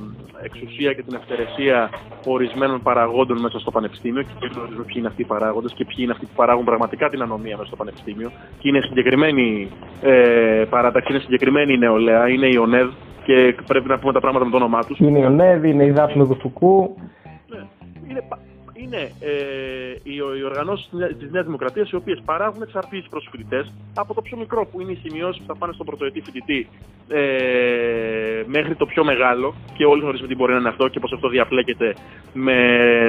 εξουσία 0.43 0.93
και 0.93 1.03
την 1.03 1.15
ευθερεσία 1.15 1.89
ορισμένων 2.25 2.81
παραγόντων 2.81 3.39
μέσα 3.39 3.59
στο 3.59 3.71
πανεπιστήμιο 3.71 4.21
και 4.21 4.49
γνωρίζουμε 4.53 4.83
ποιοι 4.83 4.95
είναι 4.97 5.07
αυτοί 5.07 5.21
οι 5.21 5.25
παράγοντες 5.25 5.73
και 5.73 5.85
ποιοι 5.85 5.95
είναι 5.99 6.11
αυτοί 6.11 6.25
που 6.25 6.35
παράγουν 6.35 6.65
πραγματικά 6.65 7.09
την 7.09 7.21
ανομία 7.21 7.55
μέσα 7.57 7.67
στο 7.67 7.75
πανεπιστήμιο. 7.75 8.31
Και 8.59 8.67
είναι 8.67 8.81
συγκεκριμένη 8.81 9.69
ε, 10.01 10.65
παράταξη, 10.69 11.11
είναι 11.11 11.21
συγκεκριμένη 11.21 11.73
η 11.73 11.77
νεολαία, 11.77 12.29
είναι 12.29 12.47
η 12.47 12.57
ΟΝΕΔ 12.57 12.89
και 13.23 13.55
πρέπει 13.67 13.87
να 13.87 13.99
πούμε 13.99 14.13
τα 14.13 14.19
πράγματα 14.19 14.45
με 14.45 14.51
το 14.51 14.57
όνομά 14.57 14.83
τους. 14.83 14.99
Είναι 14.99 15.19
η 15.19 15.23
ΟΝΕΔ, 15.23 15.63
είναι 15.63 15.85
η 15.85 15.91
Δάφνη 15.91 16.27
του 16.27 16.37
Φουκού. 16.41 16.95
Ναι, 17.47 17.65
είναι 18.09 18.23
είναι 18.83 19.11
ε, 19.19 19.31
οι, 20.03 20.15
οι 20.39 20.43
οργανώσεις 20.43 20.89
της 21.19 21.31
Νέα 21.31 21.43
Δημοκρατίας 21.43 21.89
οι 21.89 21.95
οποίες 21.95 22.21
παράγουν 22.25 22.61
εξαρτήσεις 22.61 23.09
προς 23.09 23.27
φοιτητές 23.31 23.73
από 23.95 24.13
το 24.13 24.21
πιο 24.21 24.37
μικρό 24.37 24.67
που 24.71 24.81
είναι 24.81 24.91
οι 24.91 24.99
σημειώσεις 25.03 25.41
που 25.41 25.47
θα 25.47 25.55
πάνε 25.55 25.73
στον 25.73 25.85
πρωτοετή 25.85 26.21
φοιτητή 26.21 26.67
ε, 27.07 28.43
μέχρι 28.45 28.75
το 28.75 28.85
πιο 28.85 29.03
μεγάλο. 29.03 29.53
Και 29.77 29.85
όλοι 29.85 30.01
γνωρίζουμε 30.01 30.27
τι 30.27 30.35
μπορεί 30.35 30.51
να 30.53 30.59
είναι 30.59 30.69
αυτό 30.69 30.87
και 30.87 30.99
πώ 30.99 31.07
αυτό 31.13 31.27
διαπλέκεται 31.29 31.95
με 32.33 32.57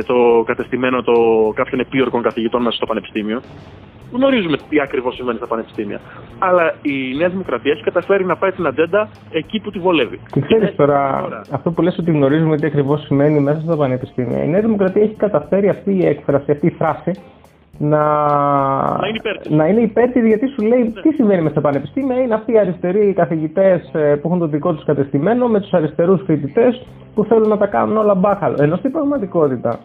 το 0.07 0.43
κατεστημένο 0.47 1.02
το 1.02 1.14
κάποιων 1.54 1.81
επίορκων 1.81 2.23
καθηγητών 2.23 2.62
μέσα 2.62 2.76
στο 2.76 2.87
πανεπιστήμιο 2.87 3.43
γνωρίζουμε 4.16 4.56
τι 4.68 4.80
ακριβώς 4.80 5.14
συμβαίνει 5.14 5.38
στα 5.38 5.47
πανεπιστήμια. 5.47 6.00
Αλλά 6.38 6.75
η 6.83 7.16
Νέα 7.16 7.28
Δημοκρατία 7.28 7.73
έχει 7.73 7.83
καταφέρει 7.83 8.25
να 8.25 8.37
πάει 8.37 8.50
την 8.50 8.66
ατζέντα 8.66 9.09
εκεί 9.30 9.61
που 9.61 9.71
τη 9.71 9.78
βολεύει. 9.78 10.21
Και 10.33 10.40
ξέρεις 10.40 10.75
τώρα, 10.76 11.28
αυτό 11.50 11.71
που 11.71 11.83
λες 11.83 11.99
ότι 11.99 12.11
γνωρίζουμε 12.11 12.56
τι 12.56 12.66
ακριβώς 12.66 13.00
σημαίνει 13.04 13.40
μέσα 13.40 13.61
στα 13.61 13.76
πανεπιστήμια. 13.76 14.44
Η 14.44 14.49
Νέα 14.49 14.61
Δημοκρατία 14.61 15.02
έχει 15.02 15.14
καταφέρει 15.14 15.68
αυτή 15.68 15.92
η 15.92 16.06
έκφραση, 16.06 16.50
αυτή 16.50 16.66
η 16.66 16.71
φράση 16.71 17.12
να, 17.78 17.99
να 18.99 19.06
είναι 19.09 19.16
υπέρ, 19.16 19.50
να 19.50 19.66
είναι 19.66 19.80
υπέρ 19.80 20.11
της, 20.11 20.26
γιατί 20.26 20.49
σου 20.49 20.62
λέει 20.62 20.83
ναι. 20.83 21.00
τι 21.00 21.12
συμβαίνει 21.14 21.42
με 21.42 21.50
στα 21.50 21.61
πανεπιστήμια. 21.61 22.21
Είναι 22.21 22.35
αυτοί 22.35 22.52
οι 22.52 22.59
αριστεροί 22.59 23.12
καθηγητές 23.12 23.90
ε, 23.92 24.14
που 24.14 24.28
έχουν 24.28 24.38
το 24.38 24.47
δικό 24.47 24.75
τους 24.75 24.85
κατεστημένο 24.85 25.49
με 25.49 25.61
τους 25.61 25.73
αριστερούς 25.73 26.23
φοιτητές 26.26 26.87
που 27.14 27.25
θέλουν 27.25 27.49
να 27.49 27.59
τα 27.59 27.66
κάνουν 27.66 27.97
όλα 27.97 28.14
μπάχαλο. 28.14 28.56
Ενώ 28.61 28.76
στην 28.76 28.92
πραγματικότητα 28.92 29.78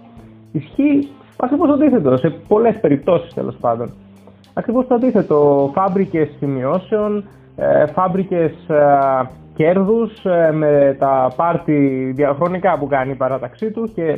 ισχύει 0.52 1.08
ακριβώς 1.38 1.68
το 1.68 1.74
αντίθετο 1.74 2.18
σε 2.18 2.30
πολλές 2.48 2.80
περιπτώσεις 2.82 3.34
τέλος 3.34 3.56
πάντων 3.62 3.94
ακριβώς 4.54 4.88
το 4.88 4.96
αντίθετο. 4.96 5.72
Φάμπρικες 5.74 6.30
σημειώσεων, 6.38 7.24
ε, 7.56 7.86
φάμπρικες 7.86 8.52
ε, 8.68 9.30
κέρδους 9.56 10.26
ε, 10.26 10.52
με 10.52 10.96
τα 11.00 11.32
πάρτι 11.36 12.12
διαχρονικά 12.16 12.78
που 12.78 12.88
κάνει 12.88 13.12
η 13.12 13.16
παράταξή 13.16 13.72
του 13.72 13.92
και 13.96 14.18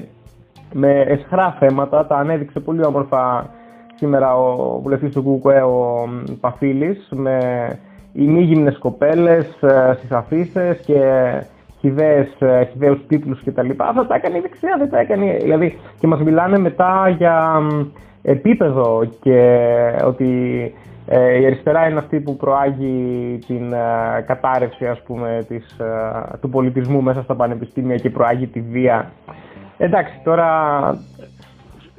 με 0.73 1.01
εσχρά 1.01 1.55
θέματα, 1.59 2.05
τα 2.05 2.15
ανέδειξε 2.15 2.59
πολύ 2.59 2.85
όμορφα 2.85 3.49
σήμερα 3.95 4.35
ο 4.35 4.79
βουλευτής 4.81 5.13
του 5.13 5.41
ΚΚΕ, 5.41 5.61
ο 5.61 6.09
Παφίλης, 6.39 7.07
με 7.11 7.37
ημίγυμνες 8.13 8.77
κοπέλες 8.77 9.45
στις 9.97 10.11
αφήσεις 10.11 10.81
και 10.85 11.31
χιδαίες, 11.79 12.27
χιδαίους 12.71 13.05
τίτλους 13.07 13.43
κτλ. 13.43 13.69
Αυτά 13.77 14.07
τα 14.07 14.15
έκανε 14.15 14.37
η 14.37 14.41
δεξιά, 14.41 14.75
δεν 14.77 14.89
τα 14.89 14.99
έκανε. 14.99 15.37
Δηλαδή, 15.41 15.77
και 15.99 16.07
μας 16.07 16.21
μιλάνε 16.21 16.57
μετά 16.57 17.15
για 17.17 17.61
επίπεδο 18.21 19.09
και 19.21 19.61
ότι 20.03 20.73
ε, 21.05 21.39
η 21.39 21.45
αριστερά 21.45 21.89
είναι 21.89 21.99
αυτή 21.99 22.19
που 22.19 22.37
προάγει 22.37 23.39
την 23.47 23.73
ε, 23.73 24.23
κατάρρευση 24.27 24.87
ας 24.87 25.01
πούμε, 25.03 25.45
της, 25.47 25.79
ε, 25.79 26.37
του 26.41 26.49
πολιτισμού 26.49 27.01
μέσα 27.01 27.21
στα 27.23 27.35
πανεπιστήμια 27.35 27.95
και 27.95 28.09
προάγει 28.09 28.47
τη 28.47 28.61
βία. 28.61 29.11
Εντάξει, 29.77 30.21
τώρα... 30.23 30.49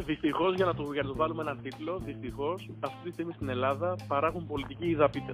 Δυστυχώς, 0.07 0.55
για, 0.55 0.65
να 0.65 0.75
το, 0.75 0.83
για 0.93 1.03
να 1.03 1.09
το 1.09 1.15
βάλουμε 1.17 1.43
έναν 1.43 1.59
τίτλο, 1.63 2.01
δυστυχώς 2.05 2.71
αυτή 2.81 2.97
τη 3.05 3.13
στιγμή 3.13 3.33
στην 3.33 3.49
Ελλάδα 3.49 3.95
παράγουν 4.09 4.47
πολιτικοί 4.47 4.87
ιδαπίτε. 4.87 5.33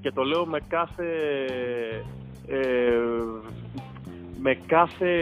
Και 0.00 0.12
το 0.12 0.22
λέω 0.22 0.46
με 0.46 0.58
κάθε. 0.68 1.04
Με 4.42 4.58
κάθε 4.66 5.12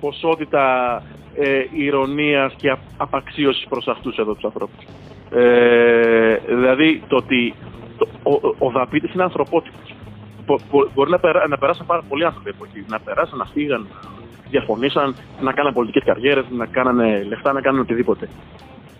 ποσότητα 0.00 1.02
ε, 1.34 1.64
ηρωνίας 1.72 2.54
και 2.56 2.76
απαξίωσης 2.96 3.66
προς 3.68 3.88
αυτούς 3.88 4.16
εδώ 4.16 4.34
τους 4.34 4.44
ανθρώπους. 4.44 4.84
Ε, 5.30 6.36
δηλαδή 6.48 7.02
το 7.08 7.16
ότι 7.16 7.54
το, 7.98 8.08
ο, 8.22 8.54
ο 8.58 8.70
Δαπίτης 8.70 9.14
είναι 9.14 9.22
ανθρωπότυπος. 9.22 9.94
μπορεί 10.94 11.10
να, 11.10 11.18
περά, 11.18 11.48
να 11.48 11.58
περάσουν 11.58 11.86
πάρα 11.86 12.02
πολλοί 12.08 12.24
άνθρωποι 12.24 12.50
εποχή, 12.50 12.84
να 12.88 13.00
περάσαν, 13.00 13.38
να 13.38 13.44
φύγαν, 13.44 13.86
διαφωνήσαν, 14.50 15.16
να 15.40 15.52
κάναν 15.52 15.72
πολιτικές 15.72 16.02
καριέρες, 16.04 16.44
να 16.50 16.66
κάνανε 16.66 17.22
λεφτά, 17.28 17.52
να 17.52 17.60
κάνουν 17.60 17.80
οτιδήποτε. 17.80 18.28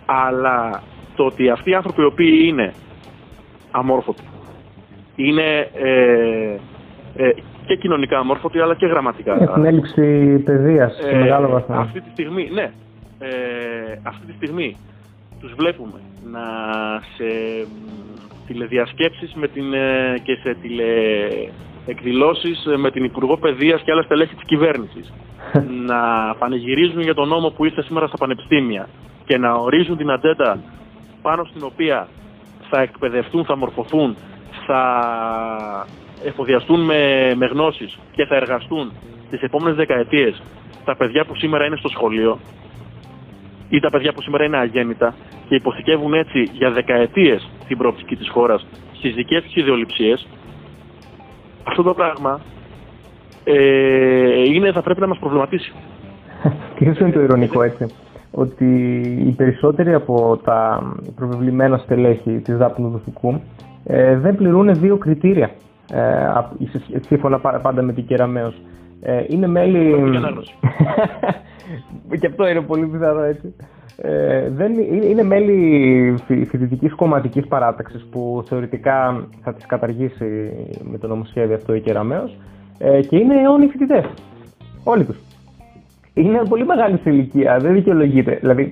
Αλλά 0.07 0.83
το 1.17 1.25
ότι 1.25 1.49
αυτοί 1.49 1.71
οι 1.71 1.75
άνθρωποι 1.75 2.01
οι 2.01 2.05
οποίοι 2.05 2.45
είναι 2.47 2.75
αμόρφωτοι, 3.71 4.23
είναι 5.17 5.71
ε, 5.75 6.59
ε, 7.17 7.31
και 7.67 7.77
κοινωνικά 7.77 8.19
αμόρφωτοι 8.19 8.61
αλλά 8.61 8.75
και 8.75 8.87
γραμματικά. 8.87 9.43
Έχουν 9.43 9.65
έλλειψη 9.65 10.39
παιδείας 10.45 10.95
σε 10.95 11.09
ε, 11.09 11.19
μεγάλο 11.19 11.49
βαθμό. 11.49 11.77
Αυτή 11.77 12.01
τη 12.01 12.11
στιγμή, 12.11 12.49
ναι. 12.53 12.71
Ε, 13.19 13.29
αυτή 14.03 14.27
τη 14.27 14.33
στιγμή 14.33 14.77
τους 15.41 15.55
βλέπουμε 15.59 16.01
να 16.31 16.41
σε 17.17 17.25
τηλεδιασκέψεις 18.47 19.35
με 19.35 19.49
την, 19.49 19.75
ε, 19.75 20.19
και 20.23 20.39
σε 20.43 20.57
τηλεεκδηλώσεις 20.63 22.67
με 22.77 22.91
την 22.91 23.05
Υπουργό 23.05 23.37
Παιδείας 23.37 23.83
και 23.83 23.93
άλλα 23.93 24.03
στελέχη 24.03 24.35
της 24.35 24.45
κυβέρνησης 24.45 25.13
να 25.89 26.35
πανηγυρίζουν 26.39 27.01
για 27.01 27.15
τον 27.15 27.29
νόμο 27.29 27.51
που 27.51 27.65
είστε 27.65 27.83
σήμερα 27.83 28.07
στα 28.07 28.17
πανεπιστήμια 28.17 28.89
και 29.25 29.39
να 29.39 29.55
ορίζουν 29.55 29.97
την 29.97 30.11
ατζέντα 30.11 30.59
πάνω 31.23 31.45
στην 31.45 31.63
οποία 31.65 32.09
θα 32.71 32.81
εκπαιδευτούν, 32.81 33.45
θα 33.45 33.57
μορφωθούν, 33.57 34.17
θα 34.67 34.83
εφοδιαστούν 36.25 36.81
με, 36.81 37.33
με 37.37 37.47
γνώσεις 37.47 37.99
και 38.13 38.25
θα 38.25 38.37
εργαστούν 38.37 38.93
τις 39.31 39.41
επόμενες 39.43 39.77
δεκαετίες 39.77 40.43
τα 40.85 40.97
παιδιά 40.97 41.25
που 41.25 41.37
σήμερα 41.37 41.65
είναι 41.65 41.77
στο 41.77 41.89
σχολείο 41.89 42.39
ή 43.69 43.81
τα 43.81 43.91
παιδιά 43.91 44.13
που 44.13 44.23
σήμερα 44.23 44.45
είναι 44.45 44.57
αγέννητα 44.57 45.15
και 45.49 45.55
υποθηκεύουν 45.55 46.15
έτσι 46.15 46.49
για 46.53 46.71
δεκαετίες 46.71 47.51
την 47.69 47.79
προοπτική 47.79 48.17
της 48.17 48.29
χώρας 48.29 48.67
στις 48.93 49.15
δικές 49.15 49.43
τους 49.43 49.55
ιδεολειψίες 49.55 50.27
αυτό 51.65 51.83
το 51.83 51.95
πράγμα 51.95 52.41
ε, 53.45 54.43
είναι, 54.43 54.73
θα 54.73 54.83
πρέπει 54.83 55.01
να 55.01 55.07
μας 55.07 55.19
προβληματίσει. 55.19 55.73
Και 56.79 56.89
αυτό 56.89 57.05
είναι 57.05 57.13
το 57.13 57.21
ηρωνικό 57.21 57.63
έτσι 57.63 57.87
ότι 58.31 58.65
οι 59.27 59.35
περισσότεροι 59.37 59.95
από 59.95 60.41
τα 60.45 60.83
προβεβλημένα 61.17 61.79
στελέχη 61.79 62.31
της 62.31 62.57
Δάπνου 62.57 62.89
Δουθικού 62.89 63.41
ε, 63.85 64.17
δεν 64.17 64.37
πληρούν 64.37 64.75
δύο 64.75 64.97
κριτήρια 64.97 65.51
ε, 65.93 66.99
σύμφωνα 67.01 67.39
πάντα 67.39 67.83
με 67.83 67.93
την 67.93 68.07
Κεραμέως. 68.07 68.61
Ε, 69.03 69.25
είναι 69.29 69.47
μέλη... 69.47 69.95
και 72.21 72.27
αυτό 72.27 72.49
είναι 72.49 72.61
πολύ 72.61 72.87
πιθανό 72.87 73.21
έτσι. 73.21 73.55
Ε, 73.97 74.49
δεν, 74.51 74.73
είναι 75.03 75.23
μέλη 75.23 76.15
φοιτητικής 76.27 76.95
κομματικής 76.95 77.47
παράταξης 77.47 78.07
που 78.11 78.45
θεωρητικά 78.49 79.27
θα 79.43 79.55
τις 79.55 79.67
καταργήσει 79.67 80.53
με 80.91 80.99
το 80.99 81.07
νομοσχέδιο 81.07 81.55
αυτό 81.55 81.75
η 81.75 81.81
Κεραμέως 81.81 82.37
ε, 82.79 83.01
και 83.01 83.17
είναι 83.17 83.41
αιώνιοι 83.41 83.69
φοιτητές. 83.69 84.05
Όλοι 84.85 85.05
τους. 85.05 85.17
Είναι 86.15 86.43
πολύ 86.49 86.65
μεγάλη 86.65 86.99
σε 87.03 87.11
ηλικία, 87.11 87.59
δεν 87.59 87.73
δικαιολογείται. 87.73 88.39
Δηλαδή, 88.41 88.71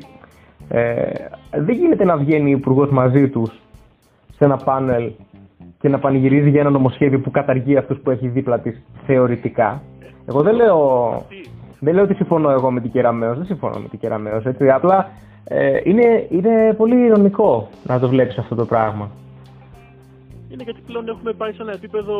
ε, 0.69 1.11
δεν 1.51 1.75
γίνεται 1.75 2.05
να 2.05 2.17
βγαίνει 2.17 2.55
ο 2.55 2.57
υπουργός 2.57 2.91
μαζί 2.91 3.29
τους 3.29 3.51
σε 4.37 4.45
ένα 4.45 4.57
πάνελ 4.57 5.11
και 5.83 5.89
να 5.89 5.99
πανηγυρίζει 5.99 6.51
για 6.51 6.61
ένα 6.61 6.71
νομοσχέδιο 6.71 7.21
που 7.21 7.31
καταργεί 7.31 7.77
αυτούς 7.77 7.99
που 7.99 8.11
έχει 8.11 8.29
δίπλα 8.29 8.59
της 8.59 8.83
θεωρητικά. 9.07 9.83
Εγώ 10.29 10.43
δεν 10.43 10.55
λέω, 10.55 10.79
δεν 11.81 11.95
λέω 11.95 12.05
ότι 12.05 12.15
συμφωνώ 12.15 12.51
εγώ 12.51 12.71
με 12.71 12.81
την 12.81 12.91
Κεραμέως, 12.91 13.37
δεν 13.37 13.47
συμφωνώ 13.47 13.79
με 13.79 13.89
την 13.89 13.99
Κεραμέως, 13.99 14.45
έτσι. 14.45 14.71
Απλά 14.71 15.11
ε, 15.45 15.81
είναι, 15.85 16.27
είναι 16.31 16.75
πολύ 16.77 17.05
ηρωνικό 17.05 17.69
να 17.83 17.99
το 17.99 18.09
βλέπεις 18.09 18.39
αυτό 18.39 18.55
το 18.55 18.65
πράγμα. 18.65 19.11
Είναι 20.49 20.63
γιατί 20.63 20.81
πλέον 20.87 21.09
έχουμε 21.09 21.33
πάει 21.33 21.53
σε 21.53 21.63
ένα 21.63 21.73
επίπεδο 21.73 22.15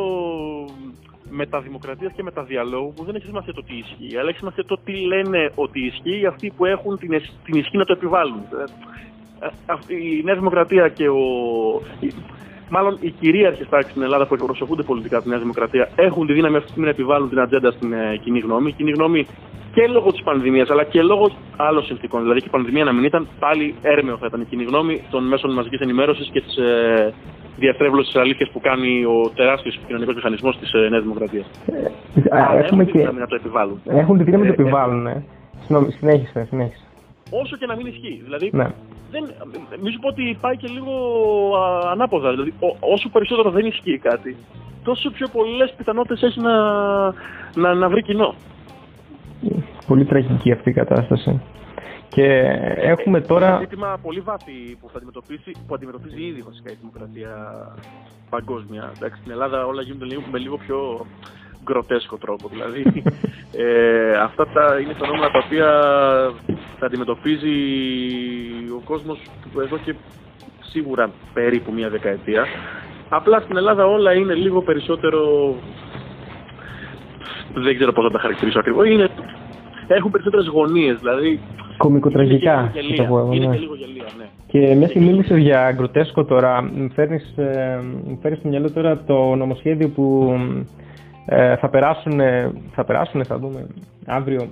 μεταδημοκρατία 1.31 2.13
και 2.17 2.23
μεταδιαλόγου 2.23 2.93
που 2.97 3.05
δεν 3.05 3.15
έχει 3.15 3.27
σημασία 3.27 3.53
το 3.53 3.63
τι 3.63 3.75
ισχύει, 3.75 4.17
αλλά 4.19 4.29
έχει 4.29 4.39
σημασία 4.39 4.65
το 4.65 4.79
τι 4.85 5.07
λένε 5.07 5.51
ότι 5.55 5.81
ισχύει 5.81 6.27
αυτοί 6.27 6.53
που 6.57 6.65
έχουν 6.65 6.99
την, 6.99 7.11
την 7.45 7.59
ισχύ 7.59 7.77
να 7.77 7.85
το 7.85 7.93
επιβάλλουν. 7.93 8.43
Ε, 9.41 9.47
ε, 9.47 9.95
η 9.95 10.23
Νέα 10.25 10.35
Δημοκρατία 10.35 10.89
και 10.89 11.09
ο, 11.09 11.23
μάλλον 12.75 12.99
οι 13.01 13.11
κυρίαρχε 13.21 13.65
τάξει 13.71 13.91
στην 13.91 14.03
Ελλάδα 14.03 14.27
που 14.27 14.35
εκπροσωπούνται 14.35 14.83
πολιτικά 14.83 15.17
από 15.17 15.25
τη 15.25 15.31
Νέα 15.31 15.39
Δημοκρατία 15.39 15.89
έχουν 15.97 16.27
τη 16.27 16.33
δύναμη 16.33 16.57
αυτή 16.57 16.81
να 16.81 16.89
επιβάλλουν 16.89 17.29
την 17.29 17.41
ατζέντα 17.41 17.71
στην 17.71 17.93
ε, 17.93 18.17
κοινή 18.23 18.39
γνώμη. 18.39 18.69
Η 18.69 18.73
κοινή 18.73 18.91
γνώμη 18.91 19.27
και 19.75 19.87
λόγω 19.87 20.13
της 20.13 20.23
πανδημίας 20.23 20.71
αλλά 20.71 20.85
και 20.85 21.03
λόγω 21.03 21.31
άλλων 21.57 21.83
συνθήκων. 21.83 22.23
Δηλαδή 22.23 22.41
και 22.41 22.47
η 22.49 22.51
πανδημία 22.51 22.85
να 22.85 22.93
μην 22.93 23.05
ήταν, 23.05 23.29
πάλι 23.39 23.75
έρμεο 23.83 24.17
θα 24.17 24.27
ήταν 24.29 24.41
η 24.41 24.45
κοινή 24.45 24.65
γνώμη 24.65 25.03
των 25.11 25.23
μέσων 25.29 25.53
μαζικής 25.53 25.81
ενημέρωσης 25.81 26.29
και 26.33 26.41
της 26.41 26.57
ε, 26.57 27.13
διαστρέβλωσης 27.57 28.13
της 28.13 28.21
αλήθειας 28.21 28.51
που 28.51 28.61
κάνει 28.61 29.05
ο 29.05 29.31
τεράστιος 29.35 29.81
κοινωνικός 29.87 30.15
μηχανισμός 30.15 30.59
της 30.59 30.73
ε, 30.73 30.89
Νέας 30.91 31.03
Δημοκρατίας. 31.03 31.47
Ε, 31.67 32.59
έχουν 32.59 32.87
τη 32.87 32.93
δύναμη 32.99 33.19
να 33.19 33.27
το 33.27 33.35
επιβάλλουν. 33.35 33.81
Έχουν 33.89 34.19
τη 34.19 34.25
δύναμη 34.25 34.47
να 34.47 34.55
το 34.55 34.63
επιβάλλουν, 34.63 35.03
ναι. 35.03 35.23
Συνέχισε, 35.99 36.47
συνέχισε. 36.51 36.85
Όσο 37.41 37.57
και 37.57 37.67
να 37.67 37.77
μην 37.77 37.87
ισχύει. 37.87 38.21
Δηλαδή, 38.25 38.51
ναι. 38.53 38.67
δεν, 39.11 39.25
μη 39.83 39.91
σου 39.91 39.99
πω 39.99 40.09
ότι 40.09 40.39
πάει 40.41 40.57
και 40.57 40.69
λίγο 40.69 40.95
ανάποδα. 41.91 42.31
Δηλαδή, 42.31 42.53
όσο 42.81 43.09
περισσότερο 43.09 43.51
δεν 43.51 43.67
ισχύει 43.67 43.99
κάτι, 43.99 44.37
τόσο 44.85 45.11
πιο 45.11 45.29
πολλές 45.29 45.75
πιθανότητες 45.77 46.23
έχει 46.23 46.41
να, 46.41 46.55
να, 47.55 47.75
να 47.75 47.89
βρει 47.89 48.03
κοινό. 48.03 48.35
Πολύ 49.87 50.05
τραγική 50.05 50.53
αυτή 50.53 50.71
η 50.71 50.73
κατάσταση. 50.73 51.41
Και 52.09 52.25
έχουμε 52.77 53.21
τώρα. 53.21 53.49
Είναι 53.49 53.59
ζήτημα 53.59 53.99
πολύ 54.03 54.21
βάθη 54.21 54.77
που, 54.81 54.89
θα 54.93 54.97
αντιμετωπίσει, 54.97 55.51
που 55.67 55.75
αντιμετωπίζει 55.75 56.23
ήδη 56.23 56.43
βασικά 56.43 56.71
η 56.73 56.77
δημοκρατία 56.81 57.33
παγκόσμια. 58.31 58.93
Εντάξει, 58.97 59.21
στην 59.21 59.33
Ελλάδα 59.33 59.67
όλα 59.67 59.83
γίνονται 59.83 60.05
λίγο, 60.05 60.23
με 60.31 60.39
λίγο 60.39 60.57
πιο 60.57 61.07
γκροτέσκο 61.63 62.17
τρόπο. 62.17 62.49
Δηλαδή, 62.49 63.03
ε, 63.65 64.13
αυτά 64.13 64.47
τα 64.47 64.79
είναι 64.81 64.95
φαινόμενα 64.95 65.31
τα 65.31 65.43
οποία 65.45 65.71
θα 66.83 66.89
αντιμετωπίζει 66.89 67.57
ο 68.79 68.81
κόσμος 68.85 69.19
εδώ 69.65 69.77
και 69.85 69.95
σίγουρα 70.61 71.11
περίπου 71.33 71.73
μια 71.73 71.89
δεκαετία. 71.89 72.45
Απλά 73.09 73.41
στην 73.41 73.57
Ελλάδα 73.57 73.87
όλα 73.87 74.13
είναι 74.13 74.35
λίγο 74.35 74.63
περισσότερο... 74.63 75.21
Δεν 77.55 77.75
ξέρω 77.77 77.93
πώς 77.93 78.05
θα 78.05 78.11
τα 78.11 78.19
χαρακτηρίσω 78.19 78.59
ακριβώς. 78.59 78.87
Είναι... 78.87 79.09
Έχουν 79.87 80.11
περισσότερες 80.11 80.47
γωνίες, 80.47 80.97
δηλαδή... 80.99 81.41
Κομικοτραγικά. 81.77 82.61
Είναι 82.61 82.71
και 82.73 83.03
λίγο 83.03 83.29
γελία, 83.31 83.49
ναι. 83.49 83.57
λίγο 83.57 83.75
γελία, 83.75 84.05
ναι. 84.19 84.25
Και 84.47 84.75
μέσα 84.75 84.99
μίλησες 84.99 85.39
για 85.39 85.73
γκροτέσκο 85.73 86.25
τώρα. 86.25 86.71
Φέρνεις, 86.95 87.37
ε, 87.37 87.81
φέρνεις 88.21 88.39
στο 88.39 88.49
μυαλό 88.49 88.71
τώρα 88.71 88.99
το 89.07 89.35
νομοσχέδιο 89.35 89.89
που 89.89 90.35
ε, 91.27 91.57
θα, 91.57 91.69
περάσουν, 91.69 92.21
θα 92.73 92.85
περάσουν, 92.85 93.25
θα 93.25 93.39
δούμε 93.39 93.67
αύριο, 94.07 94.49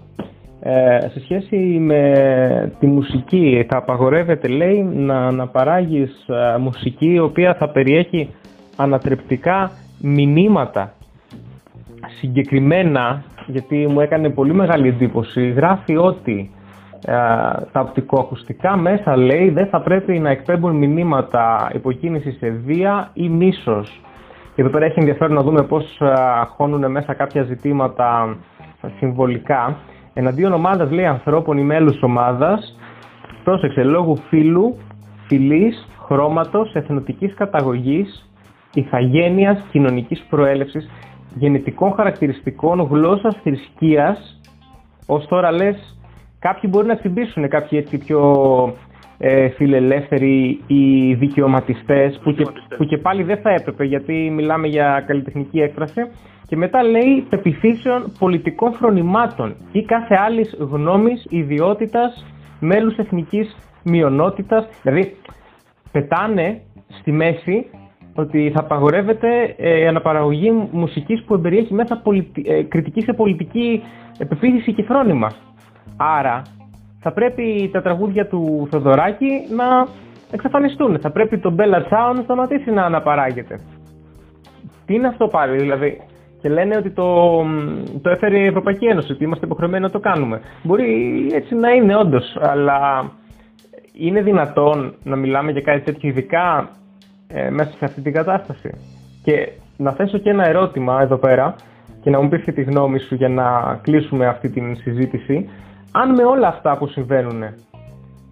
ε, 0.63 1.01
σε 1.13 1.21
σχέση 1.21 1.57
με 1.81 2.73
τη 2.79 2.87
μουσική. 2.87 3.67
Θα 3.69 3.77
απαγορεύεται, 3.77 4.49
λέει, 4.49 4.83
να, 4.83 5.31
να 5.31 5.47
παράγεις 5.47 6.27
ε, 6.29 6.59
μουσική 6.59 7.13
η 7.13 7.19
οποία 7.19 7.55
θα 7.55 7.69
περιέχει 7.69 8.29
ανατρεπτικά 8.77 9.71
μηνύματα. 10.01 10.93
Συγκεκριμένα, 12.19 13.23
γιατί 13.47 13.87
μου 13.87 14.01
έκανε 14.01 14.31
πολύ 14.31 14.55
μεγάλη 14.55 14.89
εντύπωση, 14.89 15.49
γράφει 15.51 15.97
ότι 15.97 16.51
ε, 17.07 17.13
τα 17.73 17.81
οπτικοακουστικά 17.81 18.77
μέσα, 18.77 19.17
λέει, 19.17 19.51
δεν 19.51 19.67
θα 19.67 19.81
πρέπει 19.81 20.19
να 20.19 20.31
εκπέμπουν 20.31 20.77
μηνύματα 20.77 21.71
υποκίνησης 21.75 22.37
σε 22.37 22.49
βία 22.51 23.11
ή 23.13 23.29
μίσος. 23.29 24.01
Και 24.55 24.63
εδώ 24.63 24.71
πέρα 24.71 24.85
έχει 24.85 24.99
ενδιαφέρον 24.99 25.35
να 25.35 25.43
δούμε 25.43 25.63
πώς 25.63 26.01
χώνουν 26.57 26.91
μέσα 26.91 27.15
κάποια 27.15 27.43
ζητήματα 27.43 28.37
συμβολικά. 28.99 29.77
Εναντίον 30.15 30.53
ομάδας 30.53 30.91
λέει 30.91 31.07
ανθρώπων 31.07 31.59
ή 31.59 31.63
μέλους 31.63 32.03
ομάδας, 32.03 32.77
πρόσεξε, 33.45 33.83
λόγου 33.83 34.17
φίλου, 34.17 34.77
φυλής, 35.27 35.87
χρώματος, 36.05 36.75
εθνοτικής 36.75 37.35
καταγωγής, 37.35 38.31
ηθαγένειας, 38.75 39.65
κοινωνικής 39.71 40.27
προέλευσης, 40.29 40.91
γενετικών 41.35 41.93
χαρακτηριστικών, 41.93 42.81
γλώσσας, 42.81 43.37
θρησκείας, 43.43 44.41
ως 45.07 45.27
τώρα 45.27 45.53
λες 45.53 45.99
κάποιοι 46.39 46.71
μπορεί 46.73 46.87
να 46.87 46.97
τσιμπήσουν 46.97 47.49
κάποιοι 47.49 47.79
έτσι 47.83 47.99
πιο 47.99 48.21
ε, 49.23 49.49
φιλελεύθεροι 49.49 50.61
ή 50.67 51.15
δικαιωματιστές 51.15 52.21
που 52.23 52.33
και, 52.33 52.47
που 52.77 52.85
και 52.85 52.99
πάλι 52.99 53.23
δεν 53.23 53.37
θα 53.37 53.51
έπρεπε 53.51 53.85
γιατί 53.85 54.31
μιλάμε 54.35 54.67
για 54.67 55.05
καλλιτεχνική 55.07 55.61
έκφραση 55.61 56.01
και 56.47 56.57
μετά 56.57 56.83
λέει 56.83 57.27
πεπιθήσεων 57.29 58.13
πολιτικών 58.19 58.73
φρονημάτων 58.73 59.57
ή 59.73 59.85
κάθε 59.85 60.15
άλλης 60.27 60.57
γνώμης, 60.59 61.27
ιδιότητας, 61.29 62.27
μέλους 62.61 62.97
εθνικής 62.97 63.57
μειονότητας. 63.83 64.69
Δηλαδή 64.83 65.17
πετάνε 65.93 66.61
στη 67.01 67.13
μέση 67.13 67.67
ότι 68.15 68.51
θα 68.55 68.61
απαγορεύεται 68.61 69.55
ε, 69.57 69.79
η 69.79 69.87
αναπαραγωγή 69.87 70.69
μουσικής 70.71 71.23
που 71.25 71.35
εμπεριέχει 71.35 71.75
μέσα 71.75 72.01
πολιτι... 72.03 72.45
ε, 72.47 72.63
κριτική 72.63 73.01
σε 73.01 73.13
πολιτική 73.13 73.83
πεποίθηση 74.19 74.73
και 74.73 74.83
φρόνημα. 74.83 75.31
Άρα 75.97 76.43
θα 77.01 77.13
πρέπει 77.13 77.71
τα 77.73 77.83
τραγούδια 77.83 78.27
του 78.27 78.69
Θοδωράκη 78.71 79.31
να 79.57 79.87
εξαφανιστούν. 80.31 80.99
Θα 81.01 81.11
πρέπει 81.11 81.39
το 81.39 81.55
Bella 81.59 81.83
Ciao 81.93 82.15
να 82.17 82.23
σταματήσει 82.23 82.71
να 82.71 82.83
αναπαράγεται. 82.85 83.61
Τι 84.87 84.95
είναι 84.95 85.07
αυτό 85.07 85.27
πάλι, 85.27 85.57
δηλαδή. 85.59 86.01
Και 86.41 86.49
λένε 86.49 86.77
ότι 86.77 86.91
το, 86.91 87.43
το 88.03 88.11
έφερε 88.11 88.39
η 88.39 88.47
Ευρωπαϊκή 88.47 88.87
Ένωση, 88.87 89.13
ότι 89.13 89.25
είμαστε 89.25 89.45
υποχρεωμένοι 89.47 89.83
να 89.83 89.91
το 89.91 89.99
κάνουμε. 90.01 90.41
Μπορεί 90.63 91.27
έτσι 91.33 91.55
να 91.55 91.71
είναι 91.71 91.97
όντως, 91.97 92.37
αλλά 92.41 93.11
είναι 93.93 94.23
δυνατόν 94.23 94.95
να 95.03 95.17
μιλάμε 95.17 95.51
για 95.51 95.61
κάτι 95.61 95.81
τέτοιο 95.81 96.09
ειδικά 96.09 96.69
ε, 97.29 97.51
μέσα 97.51 97.71
σε 97.79 97.85
αυτή 97.85 98.01
την 98.01 98.13
κατάσταση. 98.13 98.71
Και 99.25 99.49
να 99.77 99.93
θέσω 99.93 100.19
και 100.19 100.31
ένα 100.31 100.47
ερώτημα 100.47 101.01
εδώ 101.03 101.17
πέρα 101.17 101.55
και 102.03 102.11
να 102.11 102.21
μου 102.21 102.29
πεις 102.29 102.43
και 102.43 102.53
τη 102.53 102.63
γνώμη 102.63 102.99
σου 102.99 103.15
για 103.15 103.29
να 103.29 103.79
κλείσουμε 103.83 104.27
αυτή 104.27 104.51
την 104.51 104.77
συζήτηση 104.77 105.49
αν 105.93 106.15
με 106.15 106.25
όλα 106.25 106.49
αυτά 106.49 106.79
που 106.79 106.87
συμβαίνουν 106.87 107.43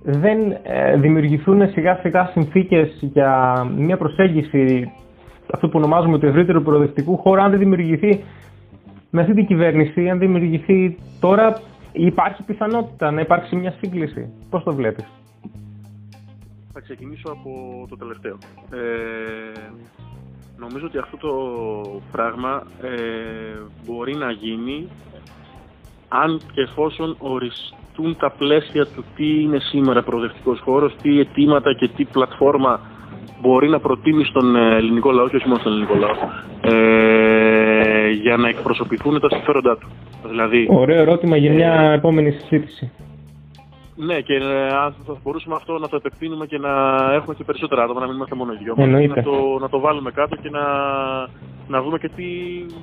δεν 0.02 0.38
ε, 0.62 0.96
δημιουργηθούν 0.96 1.70
σιγά 1.70 1.98
σιγά 2.02 2.30
συνθήκες 2.32 2.98
για 3.00 3.64
μια 3.76 3.96
προσέγγιση 3.96 4.92
αυτό 5.54 5.68
που 5.68 5.78
ονομάζουμε 5.78 6.18
το 6.18 6.26
ευρύτερο 6.26 6.60
προοδευτικού 6.62 7.16
χώρο, 7.16 7.42
αν 7.42 7.50
δεν 7.50 7.58
δημιουργηθεί 7.58 8.24
με 9.10 9.20
αυτή 9.20 9.34
την 9.34 9.46
κυβέρνηση, 9.46 10.08
αν 10.08 10.18
δημιουργηθεί 10.18 10.98
τώρα, 11.20 11.60
υπάρχει 11.92 12.42
πιθανότητα 12.42 13.10
να 13.10 13.20
υπάρξει 13.20 13.56
μια 13.56 13.74
σύγκληση. 13.80 14.32
Πώς 14.50 14.62
το 14.62 14.74
βλέπεις; 14.74 15.04
Θα 16.72 16.80
ξεκινήσω 16.80 17.28
από 17.32 17.50
το 17.88 17.96
τελευταίο. 17.96 18.38
Ε, 18.72 19.70
νομίζω 20.56 20.86
ότι 20.86 20.98
αυτό 20.98 21.16
το 21.16 21.32
πράγμα 22.12 22.62
ε, 22.82 22.88
μπορεί 23.86 24.14
να 24.14 24.30
γίνει 24.30 24.88
αν 26.08 26.40
και 26.52 26.60
εφόσον 26.60 27.16
οριστούν 27.18 28.16
τα 28.18 28.30
πλαίσια 28.38 28.86
του 28.86 29.04
τι 29.16 29.40
είναι 29.40 29.58
σήμερα 29.58 30.02
προοδευτικός 30.02 30.60
χώρος, 30.60 30.94
τι 31.02 31.20
αιτήματα 31.20 31.74
και 31.74 31.88
τι 31.88 32.04
πλατφόρμα 32.04 32.80
μπορεί 33.40 33.68
να 33.68 33.80
προτείνει 33.80 34.24
στον 34.24 34.56
ε, 34.56 34.76
ελληνικό 34.76 35.10
λαό 35.10 35.28
και 35.28 35.36
όχι 35.36 35.48
μόνο 35.48 35.60
στον 35.60 35.72
ελληνικό 35.72 35.94
λαό 35.94 36.14
ε, 36.60 38.10
για 38.10 38.36
να 38.36 38.48
εκπροσωπηθούν 38.48 39.20
τα 39.20 39.28
συμφέροντά 39.30 39.76
του. 39.76 39.88
Δηλαδή, 40.28 40.66
Ωραίο 40.70 41.00
ερώτημα 41.00 41.36
για 41.36 41.52
μια 41.52 41.72
ε, 41.72 41.94
επόμενη 41.94 42.30
συζήτηση. 42.30 42.92
Ναι, 43.96 44.20
και 44.20 44.34
ε, 44.34 44.66
αν 44.66 44.94
θα 45.06 45.16
μπορούσαμε 45.22 45.54
αυτό 45.54 45.78
να 45.78 45.88
το 45.88 45.96
επεκτείνουμε 45.96 46.46
και 46.46 46.58
να 46.58 46.70
έχουμε 47.14 47.34
και 47.34 47.44
περισσότερα 47.44 47.82
άτομα, 47.82 48.00
να 48.00 48.06
μην 48.06 48.16
είμαστε 48.16 48.34
μόνο 48.34 48.52
δυο 48.62 48.74
να 49.14 49.22
το, 49.22 49.58
να 49.60 49.68
το 49.68 49.80
βάλουμε 49.80 50.10
κάτω 50.10 50.36
και 50.36 50.50
να, 50.50 50.64
να 51.68 51.82
δούμε 51.82 51.98
και 51.98 52.08
τι 52.08 52.24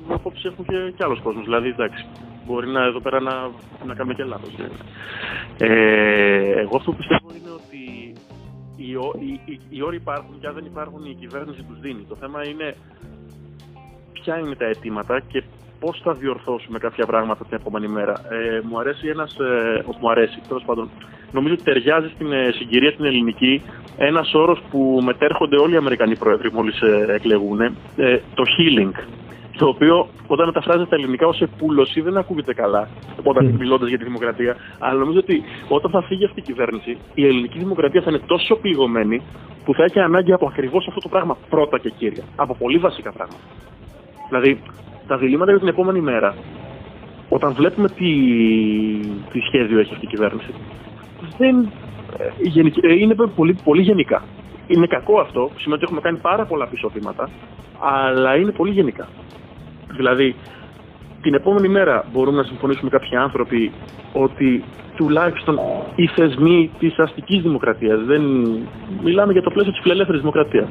απόψεις 0.08 0.44
έχουν 0.44 0.64
και, 0.64 0.92
και 0.96 1.04
άλλος 1.04 1.20
κόσμος. 1.20 1.44
Δηλαδή, 1.44 1.68
εντάξει, 1.68 2.06
μπορεί 2.46 2.68
να 2.68 2.84
εδώ 2.84 3.00
πέρα 3.00 3.20
να, 3.20 3.50
να 3.86 3.94
κάνουμε 3.94 4.14
και 4.14 4.24
λάθος. 4.24 4.54
Ε, 5.58 6.60
εγώ 6.60 6.76
αυτό 6.76 6.90
που 6.90 6.96
πιστεύω 6.96 7.28
είναι 7.38 7.50
ότι 7.50 8.12
οι, 8.76 8.90
οι, 9.26 9.40
οι, 9.44 9.60
οι 9.68 9.82
όροι 9.82 9.96
υπάρχουν 9.96 10.40
και 10.40 10.46
αν 10.46 10.54
δεν 10.54 10.64
υπάρχουν 10.64 11.04
η 11.04 11.14
κυβέρνηση 11.14 11.62
τους 11.62 11.80
δίνει. 11.80 12.04
Το 12.08 12.16
θέμα 12.16 12.46
είναι 12.48 12.74
ποια 14.12 14.38
είναι 14.38 14.54
τα 14.54 14.64
αιτήματα 14.64 15.20
και 15.20 15.42
πώς 15.80 16.00
θα 16.04 16.12
διορθώσουμε 16.12 16.78
κάποια 16.78 17.06
πράγματα 17.06 17.44
την 17.44 17.56
επόμενη 17.60 17.88
μέρα. 17.88 18.12
Ε, 18.12 18.60
μου 18.68 18.78
αρέσει 18.78 19.08
ένας. 19.08 19.38
Ε, 19.38 19.84
μου 20.00 20.10
αρέσει, 20.10 20.40
τέλος 20.48 20.62
πάντων. 20.64 20.90
Νομίζω 21.32 21.54
ότι 21.54 21.62
ταιριάζει 21.62 22.08
στην 22.14 22.32
ε, 22.32 22.50
συγκυρία 22.52 22.92
την 22.92 23.04
ελληνική 23.04 23.62
ένας 23.96 24.34
όρος 24.34 24.62
που 24.70 25.00
μετέρχονται 25.04 25.56
όλοι 25.56 25.74
οι 25.74 25.76
Αμερικανοί 25.76 26.16
πρόεδροι 26.16 26.52
μόλις 26.52 26.80
ε, 26.80 27.06
εκλεγούν. 27.08 27.60
Ε, 27.60 27.72
το 28.34 28.44
healing. 28.58 28.92
Το 29.56 29.66
οποίο 29.66 30.08
όταν 30.26 30.46
μεταφράζεται 30.46 30.86
στα 30.86 30.96
ελληνικά 30.96 31.26
ως 31.26 31.40
επούλωση 31.40 32.00
δεν 32.00 32.16
ακούγεται 32.16 32.54
καλά 32.54 32.88
όταν 33.22 33.48
mm. 33.48 33.58
μιλώντας 33.58 33.88
για 33.88 33.98
τη 33.98 34.04
δημοκρατία. 34.04 34.56
Αλλά 34.78 34.98
νομίζω 34.98 35.18
ότι 35.18 35.42
όταν 35.68 35.90
θα 35.90 36.02
φύγει 36.02 36.24
αυτή 36.24 36.40
η 36.40 36.42
κυβέρνηση, 36.42 36.96
η 37.14 37.26
ελληνική 37.26 37.58
δημοκρατία 37.58 38.02
θα 38.02 38.10
είναι 38.10 38.20
τόσο 38.26 38.56
πληγωμένη 38.56 39.22
που 39.64 39.74
θα 39.74 39.84
έχει 39.84 40.00
ανάγκη 40.00 40.32
από 40.32 40.46
ακριβώς 40.46 40.86
αυτό 40.88 41.00
το 41.00 41.08
πράγμα 41.08 41.36
πρώτα 41.48 41.78
και 41.78 41.90
κύρια. 41.90 42.24
Από 42.36 42.54
πολύ 42.54 42.78
βασικά 42.78 43.12
πράγματα. 43.12 43.42
Δηλαδή, 44.28 44.62
τα 45.06 45.16
διλήμματα 45.16 45.50
για 45.50 45.60
την 45.60 45.68
επόμενη 45.68 46.00
μέρα, 46.00 46.34
όταν 47.28 47.52
βλέπουμε 47.52 47.88
τι, 47.88 48.10
τι 49.32 49.38
σχέδιο 49.40 49.78
έχει 49.78 49.92
αυτή 49.92 50.04
η 50.04 50.08
κυβέρνηση, 50.08 50.54
δεν, 51.38 51.70
ε, 52.18 52.88
ε, 52.88 52.94
είναι 52.94 53.14
πολύ, 53.14 53.56
πολύ 53.64 53.82
γενικά. 53.82 54.22
Είναι 54.66 54.86
κακό 54.86 55.20
αυτό, 55.20 55.50
σημαίνει 55.56 55.74
ότι 55.74 55.84
έχουμε 55.84 56.00
κάνει 56.00 56.18
πάρα 56.18 56.44
πολλά 56.44 56.66
πίσω 56.66 56.90
αλλά 57.78 58.36
είναι 58.36 58.50
πολύ 58.50 58.72
γενικά. 58.72 59.08
Δηλαδή, 59.96 60.34
την 61.20 61.34
επόμενη 61.34 61.68
μέρα 61.68 62.04
μπορούμε 62.12 62.36
να 62.36 62.42
συμφωνήσουμε 62.44 62.90
κάποιοι 62.90 63.16
άνθρωποι 63.16 63.72
ότι 64.12 64.64
τουλάχιστον 64.96 65.58
οι 65.94 66.06
θεσμοί 66.06 66.70
της 66.78 66.98
αστικής 66.98 67.42
δημοκρατίας, 67.42 68.00
δεν 68.00 68.22
μιλάμε 69.02 69.32
για 69.32 69.42
το 69.42 69.50
πλαίσιο 69.50 69.72
της 69.72 69.80
φιλελεύθερης 69.82 70.20
δημοκρατίας, 70.20 70.68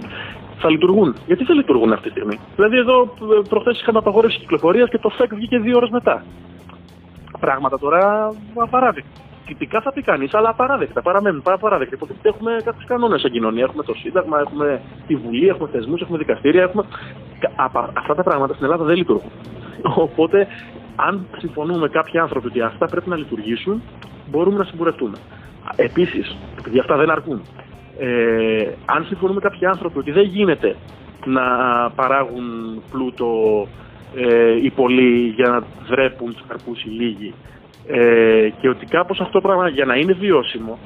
θα 0.58 0.70
λειτουργούν. 0.70 1.16
Γιατί 1.28 1.44
δεν 1.44 1.56
λειτουργούν 1.56 1.92
αυτή 1.92 2.04
τη 2.04 2.10
στιγμή; 2.10 2.40
Δηλαδή, 2.56 2.78
εδώ 2.78 3.02
ε, 3.02 3.42
προχθές 3.50 3.80
είχαμε 3.82 3.98
απαγόρευση 3.98 4.40
κυκλοφορίας 4.40 4.90
και 4.90 4.98
το 4.98 5.10
ΦΕΚ 5.10 5.36
βγήκε 5.36 5.58
δύο 5.58 5.76
ώρες 5.76 5.90
μετά. 5.90 6.24
Πράγματα 7.40 7.80
τώρα 7.80 8.32
απαράδεκτα. 8.56 9.10
τυπικά 9.46 9.82
θα 9.82 9.92
πει 9.94 10.02
κανείς, 10.02 10.34
αλλά 10.34 10.50
απαράδεκτα. 10.50 11.02
Παραμένουν 11.02 11.42
παράδεκτα. 11.60 11.96
Υποτίθεται 11.96 12.30
έχουμε 12.30 12.52
κάποιους 12.64 12.86
κανόνες 12.86 13.22
σαν 13.22 13.32
κοινωνία. 13.32 13.64
Έχουμε 13.64 13.84
το 13.84 13.94
Σύνταγμα, 13.94 14.40
έχουμε 14.40 14.82
τη 15.08 15.16
Βουλή, 15.16 15.48
έχουμε 15.48 15.70
θεσμούς, 15.72 16.02
έχουμε 16.02 16.18
δικαστήρια. 16.18 16.64
Έχουμε... 16.64 16.84
Αυτά 17.94 18.16
τα 18.16 18.24
πράγματα 18.24 18.54
στην 18.54 18.66
Ελλάδα 18.66 18.84
δεν 18.84 18.96
λειτουργούν. 18.96 19.32
Οπότε, 20.06 20.48
αν 20.96 21.26
συμφωνούμε 21.38 21.88
κάποιοι 21.88 22.20
άνθρωποι 22.20 22.48
ότι 22.48 22.62
αυτά 22.62 22.86
πρέπει 22.86 23.10
να 23.10 23.16
λειτουργήσουν, 23.16 23.82
μπορούμε 24.30 24.58
να 24.58 24.64
συμπορευτούμε. 24.64 25.18
Επίσης, 25.76 26.36
επειδή 26.60 26.80
αυτά 26.80 26.96
δεν 26.96 27.10
αρκούν, 27.10 27.42
ε, 28.00 28.68
αν 28.86 29.06
συμφωνούμε 29.06 29.40
κάποιοι 29.40 29.66
άνθρωποι 29.66 29.98
ότι 30.00 30.12
δεν 30.12 30.24
γίνεται 30.24 30.76
να 31.26 31.44
παράγουν 31.96 32.46
πλούτο 32.92 33.28
ε, 34.16 34.64
οι 34.64 34.70
πολλοί 34.70 35.28
για 35.28 35.50
να 35.50 35.64
δρέπουν 35.88 36.34
τους 36.34 36.44
καρπούς 36.48 36.84
οι 36.84 36.90
λίγοι 36.90 37.34
ε, 37.88 38.50
και 38.62 38.70
ότι 38.70 38.86
κάπως 38.86 39.20
αυτό 39.20 39.32
το 39.32 39.42
πράγμα 39.42 39.68
για 39.68 39.86
να 39.86 39.96
είναι 39.96 40.14
βιώσιμο 40.14 40.80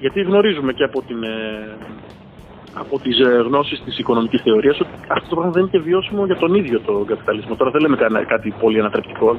γιατί 0.00 0.22
γνωρίζουμε 0.22 0.72
και 0.72 0.84
από, 0.84 1.02
την, 1.02 1.22
ε, 1.22 1.76
από 2.74 2.98
τις 2.98 3.18
ε, 3.18 3.42
γνώσεις 3.48 3.82
της 3.84 3.98
οικονομικής 3.98 4.42
θεωρίας 4.42 4.80
ότι 4.80 4.90
αυτό 5.08 5.28
το 5.28 5.34
πράγμα 5.34 5.52
δεν 5.52 5.62
είναι 5.62 5.70
και 5.70 5.78
βιώσιμο 5.78 6.26
για 6.26 6.36
τον 6.36 6.54
ίδιο 6.54 6.80
τον 6.80 7.06
καπιταλισμό. 7.06 7.54
Τώρα 7.56 7.70
δεν 7.70 7.80
λέμε 7.80 7.96
κάτι 8.26 8.54
πολύ 8.60 8.78
ανατρεπτικό. 8.80 9.36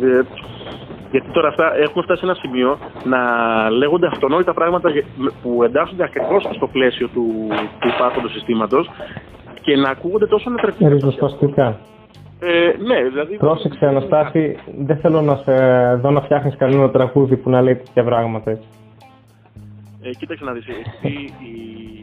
Γιατί 1.12 1.28
τώρα 1.32 1.48
αυτά 1.48 1.76
έχουμε 1.78 2.04
φτάσει 2.04 2.20
σε 2.20 2.26
ένα 2.26 2.36
σημείο 2.36 2.78
να 3.04 3.20
λέγονται 3.70 4.08
αυτονόητα 4.08 4.54
πράγματα 4.54 4.90
που 5.42 5.64
εντάσσονται 5.64 6.04
ακριβώς 6.04 6.44
στο 6.56 6.68
πλαίσιο 6.68 7.08
του, 7.08 7.26
του 7.80 7.88
υπάρχοντος 7.88 8.32
συστήματος 8.32 8.90
και 9.62 9.76
να 9.76 9.90
ακούγονται 9.90 10.28
τόσο 10.28 10.50
ανατρεπτικά. 10.50 10.90
Ριζοσπαστικά. 10.90 11.80
Ε, 12.40 12.84
ναι, 12.84 13.10
δηλαδή... 13.10 13.38
Πρόσεξε, 13.38 13.86
Αναστάση, 13.86 14.58
δεν 14.86 14.98
θέλω 14.98 15.22
να 15.22 15.36
σε 15.36 15.54
δω 15.96 16.12
να 16.12 16.22
φτιάχνεις 16.22 16.56
κανένα 16.58 16.90
τραγούδι 16.90 17.38
που 17.38 17.50
να 17.50 17.62
λέει 17.62 17.76
τέτοια 17.76 18.04
πράγματα 18.04 18.52
έτσι. 18.52 18.68
Ε, 20.02 20.10
κοίταξε 20.10 20.44
να 20.44 20.52
δεις, 20.52 20.68
η, 20.68 21.10
η, 21.10 22.01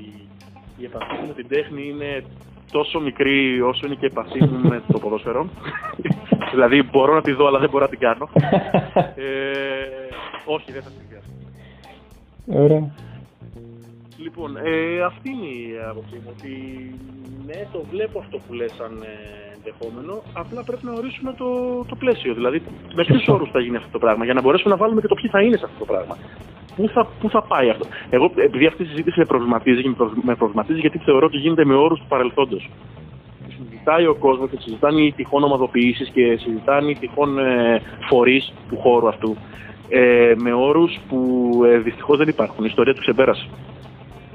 η 0.78 0.84
επαφή 0.84 1.26
με 1.26 1.34
την 1.34 1.48
τέχνη 1.48 1.88
είναι 1.88 2.24
τόσο 2.70 3.00
μικρή 3.00 3.60
όσο 3.60 3.86
είναι 3.86 3.94
και 3.94 4.06
η 4.06 4.10
επαφή 4.12 4.44
μου 4.44 4.68
με 4.68 4.82
το 4.92 4.98
ποδόσφαιρο. 4.98 5.48
δηλαδή 6.52 6.82
μπορώ 6.82 7.14
να 7.14 7.22
τη 7.22 7.32
δω 7.32 7.46
αλλά 7.46 7.58
δεν 7.58 7.70
μπορώ 7.70 7.84
να 7.84 7.90
την 7.90 7.98
κάνω. 7.98 8.28
ε, 9.24 9.28
όχι, 10.44 10.72
δεν 10.72 10.82
θα 10.82 10.90
συνδυάσω. 10.90 11.30
Ωραία. 12.46 12.90
Λοιπόν, 14.24 14.56
ε, 14.56 15.00
αυτή 15.10 15.28
είναι 15.30 15.46
η 15.46 15.64
άποψή 15.90 16.14
μου, 16.22 16.30
ότι 16.36 16.52
ναι, 17.46 17.58
το 17.72 17.80
βλέπω 17.92 18.18
αυτό 18.18 18.36
που 18.38 18.52
λες 18.52 18.72
σαν 18.78 18.92
ε, 19.02 19.14
ενδεχόμενο, 19.56 20.22
απλά 20.42 20.64
πρέπει 20.64 20.84
να 20.84 20.92
ορίσουμε 20.92 21.32
το, 21.40 21.48
το 21.90 21.94
πλαίσιο, 21.96 22.34
δηλαδή 22.34 22.62
με 22.94 23.04
ποιους 23.04 23.28
όρους 23.28 23.50
θα 23.50 23.60
γίνει 23.60 23.76
αυτό 23.76 23.90
το 23.90 23.98
πράγμα, 23.98 24.24
για 24.24 24.34
να 24.34 24.40
μπορέσουμε 24.40 24.74
να 24.74 24.80
βάλουμε 24.80 25.00
και 25.00 25.06
το 25.06 25.14
ποιοι 25.14 25.30
θα 25.30 25.40
είναι 25.42 25.56
σε 25.56 25.64
αυτό 25.64 25.78
το 25.78 25.84
πράγμα. 25.92 26.16
Πού 26.76 26.88
θα, 26.88 27.06
πού 27.20 27.30
θα 27.30 27.42
πάει 27.42 27.68
αυτό. 27.70 27.86
Εγώ, 28.10 28.32
επειδή 28.36 28.66
αυτή 28.66 28.82
η 28.82 28.86
συζήτηση 28.86 29.18
με 29.18 29.24
προβληματίζει, 29.24 29.82
με 30.22 30.34
προβληματίζει 30.34 30.80
γιατί 30.80 30.98
θεωρώ 30.98 31.26
ότι 31.26 31.36
γίνεται 31.36 31.64
με 31.64 31.74
όρους 31.74 31.98
του 31.98 32.06
παρελθόντος. 32.08 32.70
Συζητάει 33.56 34.06
ο 34.06 34.14
κόσμος 34.14 34.50
και 34.50 34.56
συζητάνε 34.60 35.00
οι 35.00 35.12
τυχόν 35.12 35.42
ομαδοποιήσεις 35.42 36.08
και 36.08 36.36
συζητάνε 36.36 36.90
οι 36.90 36.96
τυχόν 37.00 37.38
ε, 37.38 37.82
φορείς 38.08 38.52
του 38.68 38.76
χώρου 38.76 39.08
αυτού. 39.08 39.36
Ε, 39.88 40.34
με 40.36 40.52
όρους 40.52 40.98
που 41.08 41.50
ε, 41.64 41.78
δυστυχώς 41.78 42.16
δεν 42.18 42.28
υπάρχουν. 42.28 42.64
Η 42.64 42.66
ιστορία 42.70 42.94
του 42.94 43.00
ξεπέρασε. 43.00 43.48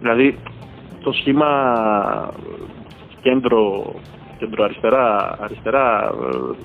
Δηλαδή, 0.03 0.37
το 1.03 1.11
σχήμα 1.11 1.49
κέντρο, 3.21 3.93
κέντρο 4.37 4.63
αριστερά, 4.63 5.37
αριστερά 5.41 6.13
ε, 6.33 6.55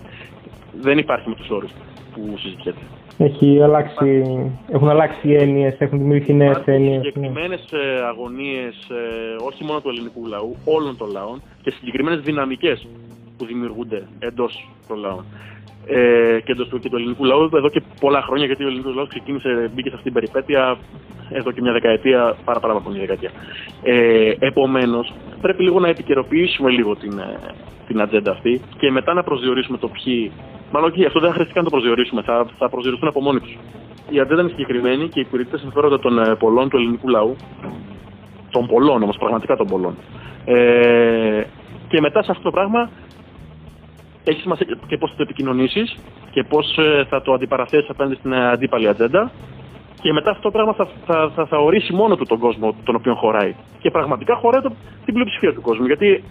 δεν 0.80 0.98
υπάρχει 0.98 1.28
με 1.28 1.34
τους 1.34 1.50
όρους 1.50 1.70
που 2.14 2.38
συζητιέται. 2.38 2.78
Έχει 3.18 3.62
αλλάξει, 3.62 4.22
έχουν 4.72 4.88
αλλάξει 4.88 5.28
οι 5.28 5.34
έννοιες, 5.34 5.76
έχουν 5.78 5.98
δημιουργηθεί 5.98 6.32
νέες 6.32 6.62
έννοιες. 6.64 6.96
Ναι. 6.96 7.02
Συγκεκριμένες 7.02 7.72
ε, 7.72 8.04
αγωνίες, 8.06 8.74
ε, 8.90 9.44
όχι 9.46 9.64
μόνο 9.64 9.80
του 9.80 9.88
ελληνικού 9.88 10.26
λαού, 10.26 10.56
όλων 10.64 10.96
των 10.96 11.10
λαών 11.10 11.42
και 11.62 11.70
συγκεκριμένες 11.70 12.20
δυναμικές 12.20 12.86
που 13.36 13.44
δημιουργούνται 13.44 14.06
εντός 14.18 14.68
των 14.88 14.98
λαών 14.98 15.24
ε, 15.88 16.40
και, 16.40 16.54
του, 16.54 16.78
και 16.78 16.88
του 16.88 16.96
ελληνικού 16.96 17.24
λαού 17.24 17.48
εδώ 17.54 17.68
και 17.68 17.82
πολλά 18.00 18.22
χρόνια, 18.22 18.46
γιατί 18.46 18.64
ο 18.64 18.66
ελληνικός 18.66 18.94
λαός 18.94 19.08
ξεκίνησε, 19.08 19.70
μπήκε 19.74 19.88
σε 19.88 19.94
αυτήν 19.96 20.12
την 20.12 20.20
περιπέτεια 20.20 20.78
εδώ 21.30 21.50
και 21.52 21.60
μια 21.60 21.72
δεκαετία, 21.72 22.36
πάρα, 22.44 22.60
πάρα 22.60 22.74
από 22.74 22.90
μια 22.90 23.00
δεκαετία. 23.00 23.30
Ε, 23.82 24.32
Επομένως, 24.38 25.12
πρέπει 25.40 25.62
λίγο 25.62 25.80
να 25.80 25.88
επικαιροποιήσουμε 25.88 26.70
λίγο 26.70 26.96
την, 26.96 27.18
ε, 27.18 27.38
την 27.86 28.00
ατζέντα 28.00 28.30
αυτή 28.30 28.60
και 28.78 28.90
μετά 28.90 29.14
να 29.14 29.22
προσδιορίσουμε 29.22 29.78
το 29.78 29.88
ποιοι. 29.88 30.32
Μάλλον 30.72 30.90
όχι, 30.90 31.04
αυτό 31.04 31.20
δεν 31.20 31.28
θα 31.28 31.34
χρειαστεί 31.34 31.54
καν 31.54 31.64
να 31.64 31.70
το 31.70 31.76
προσδιορίσουμε, 31.76 32.22
θα, 32.22 32.46
θα 32.58 32.68
προσδιοριστούν 32.68 33.08
από 33.08 33.20
μόνοι 33.20 33.40
τους. 33.40 33.56
Η 34.10 34.20
ατζέντα 34.20 34.40
είναι 34.40 34.50
συγκεκριμένη 34.50 35.08
και 35.08 35.20
υπηρετεί 35.20 35.50
τα 35.50 35.58
συμφέροντα 35.58 35.98
των 35.98 36.18
ε, 36.18 36.34
πολλών 36.34 36.68
του 36.68 36.76
ελληνικού 36.76 37.08
λαού. 37.08 37.36
Των 38.50 38.66
πολλών 38.66 39.02
όμως, 39.02 39.16
πραγματικά 39.16 39.56
των 39.56 39.66
πολλών. 39.66 39.94
Ε, 40.44 41.42
και 41.88 42.00
μετά 42.00 42.22
σε 42.22 42.30
αυτό 42.30 42.42
το 42.42 42.50
πράγμα 42.50 42.90
έχεις 44.28 44.42
σημασία 44.42 44.66
και 44.86 44.96
πώς 44.96 45.10
θα 45.10 45.16
το 45.16 45.22
επικοινωνήσεις 45.22 45.96
και 46.30 46.42
πώς 46.48 46.78
ε, 46.78 47.04
θα 47.08 47.22
το 47.22 47.32
αντιπαραθέσεις 47.32 47.90
απέναντι 47.90 48.14
στην 48.14 48.34
αντίπαλη 48.34 48.88
ατζέντα. 48.88 49.30
Και 50.02 50.12
μετά 50.12 50.30
αυτό 50.30 50.42
το 50.42 50.50
πράγμα 50.50 50.72
θα, 50.72 50.88
θα, 51.06 51.30
θα, 51.34 51.46
θα 51.46 51.58
ορίσει 51.58 51.92
μόνο 51.92 52.16
του 52.16 52.24
τον 52.24 52.38
κόσμο 52.38 52.74
τον 52.84 52.94
οποίο 52.94 53.14
χωράει. 53.14 53.54
Και 53.78 53.90
πραγματικά 53.90 54.34
χωράει 54.34 54.60
το, 54.60 54.72
την 55.04 55.14
πλειοψηφία 55.14 55.54
του 55.54 55.60
κόσμου. 55.60 55.86
Γιατί 55.86 56.24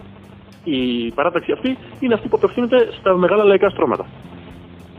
η 0.64 1.12
παράταξη 1.16 1.52
αυτή 1.52 1.78
είναι 2.00 2.14
αυτή 2.14 2.28
που 2.28 2.36
απευθύνεται 2.36 2.90
στα 3.00 3.18
μεγάλα 3.18 3.44
λαϊκά 3.44 3.70
στρώματα. 3.70 4.06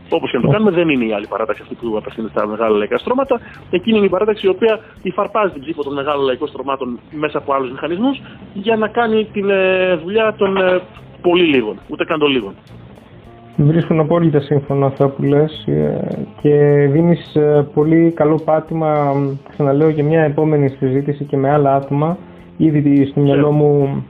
Όπως 0.09 0.31
και 0.31 0.37
να 0.37 0.43
το 0.43 0.49
κάνουμε, 0.49 0.71
δεν 0.71 0.89
είναι 0.89 1.05
η 1.05 1.13
άλλη 1.13 1.27
παράταξη 1.27 1.61
αυτή 1.61 1.75
που 1.75 1.97
απευθύνεται 1.97 2.31
στα 2.31 2.47
μεγάλα 2.47 2.77
λαϊκά 2.77 2.97
στρώματα. 2.97 3.39
Εκείνη 3.69 3.97
είναι 3.97 4.05
η 4.05 4.09
παράταξη 4.09 4.45
η 4.45 4.49
οποία 4.49 4.79
υφαρπάζει 5.01 5.53
την 5.53 5.61
ψήφο 5.61 5.83
των 5.83 5.93
μεγάλων 5.93 6.25
λαϊκών 6.25 6.47
στρωμάτων 6.47 6.99
μέσα 7.11 7.37
από 7.37 7.53
άλλους 7.53 7.71
μηχανισμούς 7.71 8.21
για 8.53 8.75
να 8.75 8.87
κάνει 8.87 9.25
τη 9.25 9.39
ε, 9.49 9.95
δουλειά 9.95 10.33
των 10.37 10.57
ε, 10.57 10.81
πολύ 11.21 11.43
λίγων, 11.43 11.79
ούτε 11.87 12.05
καν 12.05 12.19
των 12.19 12.31
λίγων. 12.31 12.53
Βρίσκουν 13.61 13.99
απόλυτα 13.99 14.39
σύμφωνα 14.39 14.85
αυτά 14.85 15.07
που 15.07 15.23
λες 15.23 15.65
ε, 15.67 16.07
και 16.41 16.87
δίνεις 16.91 17.35
ε, 17.35 17.67
πολύ 17.73 18.11
καλό 18.11 18.41
πάτημα, 18.45 19.13
ξαναλέω, 19.49 19.89
για 19.89 20.03
μια 20.03 20.23
επόμενη 20.23 20.69
συζήτηση 20.69 21.23
και 21.23 21.37
με 21.37 21.49
άλλα 21.49 21.75
άτομα. 21.75 22.17
Ήδη 22.57 23.05
στο 23.05 23.19
μυαλό 23.19 23.51
μου 23.51 24.03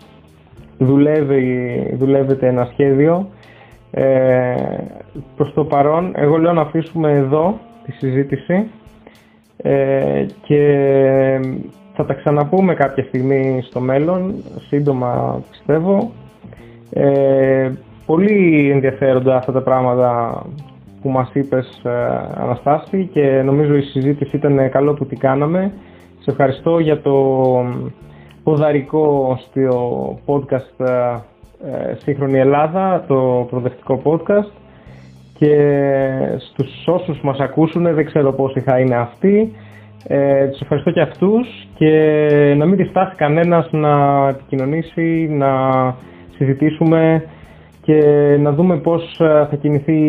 δουλεύει, 0.77 1.95
δουλεύεται 1.97 2.47
ένα 2.47 2.67
σχέδιο. 2.71 3.29
Ε, 3.91 4.55
προς 5.35 5.53
το 5.53 5.63
παρόν, 5.63 6.11
εγώ 6.15 6.37
λέω 6.37 6.53
να 6.53 6.61
αφήσουμε 6.61 7.11
εδώ 7.11 7.59
τη 7.85 7.91
συζήτηση 7.91 8.67
ε, 9.57 10.25
και 10.41 10.61
θα 11.93 12.05
τα 12.05 12.13
ξαναπούμε 12.13 12.73
κάποια 12.73 13.03
στιγμή 13.03 13.61
στο 13.63 13.79
μέλλον, 13.79 14.33
σύντομα 14.67 15.41
πιστεύω. 15.49 16.11
Ε, 16.93 17.71
πολύ 18.09 18.69
ενδιαφέροντα 18.71 19.35
αυτά 19.35 19.51
τα 19.51 19.61
πράγματα 19.61 20.41
που 21.01 21.09
μας 21.09 21.29
είπες 21.33 21.81
ε, 21.83 21.89
Αναστάση 22.35 23.09
και 23.13 23.41
νομίζω 23.45 23.75
η 23.75 23.81
συζήτηση 23.81 24.35
ήταν 24.35 24.69
καλό 24.69 24.93
που 24.93 25.05
την 25.05 25.17
κάναμε. 25.17 25.71
Σε 26.19 26.31
ευχαριστώ 26.31 26.79
για 26.79 27.01
το 27.01 27.15
ποδαρικό 28.43 29.37
στο 29.39 30.19
podcast 30.25 30.85
ε, 30.85 31.95
Σύγχρονη 32.03 32.39
Ελλάδα, 32.39 33.03
το 33.07 33.45
προοδευτικό 33.49 34.01
podcast. 34.03 34.51
Και 35.37 35.55
στους 36.37 36.87
όσους 36.87 37.21
μας 37.21 37.39
ακούσουν, 37.39 37.93
δεν 37.93 38.05
ξέρω 38.05 38.33
πόσοι 38.33 38.59
θα 38.59 38.79
είναι 38.79 38.95
αυτοί, 38.95 39.55
ε, 40.07 40.47
τους 40.47 40.61
ευχαριστώ 40.61 40.91
και 40.91 41.01
αυτούς 41.01 41.67
και 41.75 41.91
να 42.57 42.65
μην 42.65 42.75
διστάσει 42.75 43.15
κανένας 43.15 43.67
να 43.71 44.27
επικοινωνήσει, 44.27 45.27
να 45.31 45.51
συζητήσουμε 46.37 47.23
και 47.89 48.37
να 48.39 48.51
δούμε 48.51 48.77
πώς 48.77 49.19
ε, 49.19 49.47
θα 49.49 49.55
κινηθεί 49.61 49.99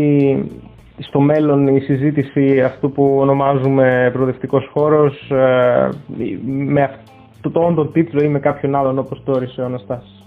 στο 0.98 1.20
μέλλον 1.20 1.66
η 1.66 1.80
συζήτηση 1.80 2.60
αυτού 2.60 2.92
που 2.92 3.16
ονομάζουμε 3.18 4.10
προοδευτικός 4.12 4.70
χώρος 4.72 5.30
ε, 5.30 5.88
με 6.44 6.82
αυτό 6.82 7.50
το 7.50 7.60
όντο 7.60 7.86
τίτλο 7.86 8.22
ή 8.22 8.28
με 8.28 8.38
κάποιον 8.38 8.74
άλλον 8.74 8.98
όπως 8.98 9.22
το 9.24 9.32
όρισε 9.32 9.60
ο 9.60 9.64
Αναστάσης. 9.64 10.24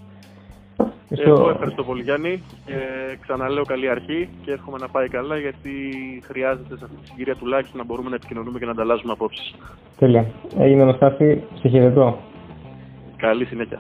Εγώ 1.10 1.50
ευχαριστώ 1.50 1.84
πολύ 1.84 2.02
Γιάννη 2.02 2.44
και 2.66 2.74
ξαναλέω 3.22 3.64
καλή 3.64 3.90
αρχή 3.90 4.30
και 4.46 4.52
εύχομαι 4.52 4.78
να 4.78 4.88
πάει 4.88 5.08
καλά 5.08 5.38
γιατί 5.38 5.72
χρειάζεται 6.24 6.78
σε 6.78 6.84
αυτή 6.84 6.98
τη 7.02 7.08
συγκυρία 7.08 7.36
τουλάχιστον 7.36 7.80
να 7.80 7.86
μπορούμε 7.86 8.10
να 8.10 8.16
επικοινωνούμε 8.16 8.60
και 8.60 8.66
να 8.66 8.72
ανταλλάζουμε 8.72 9.12
απόψεις. 9.12 9.56
Τέλεια. 9.98 10.26
Έγινε 10.58 10.82
Αναστάση, 10.82 11.44
σε 11.54 11.68
χαιρετώ. 11.68 12.18
Καλή 13.18 13.46
συνέχεια. 13.46 13.80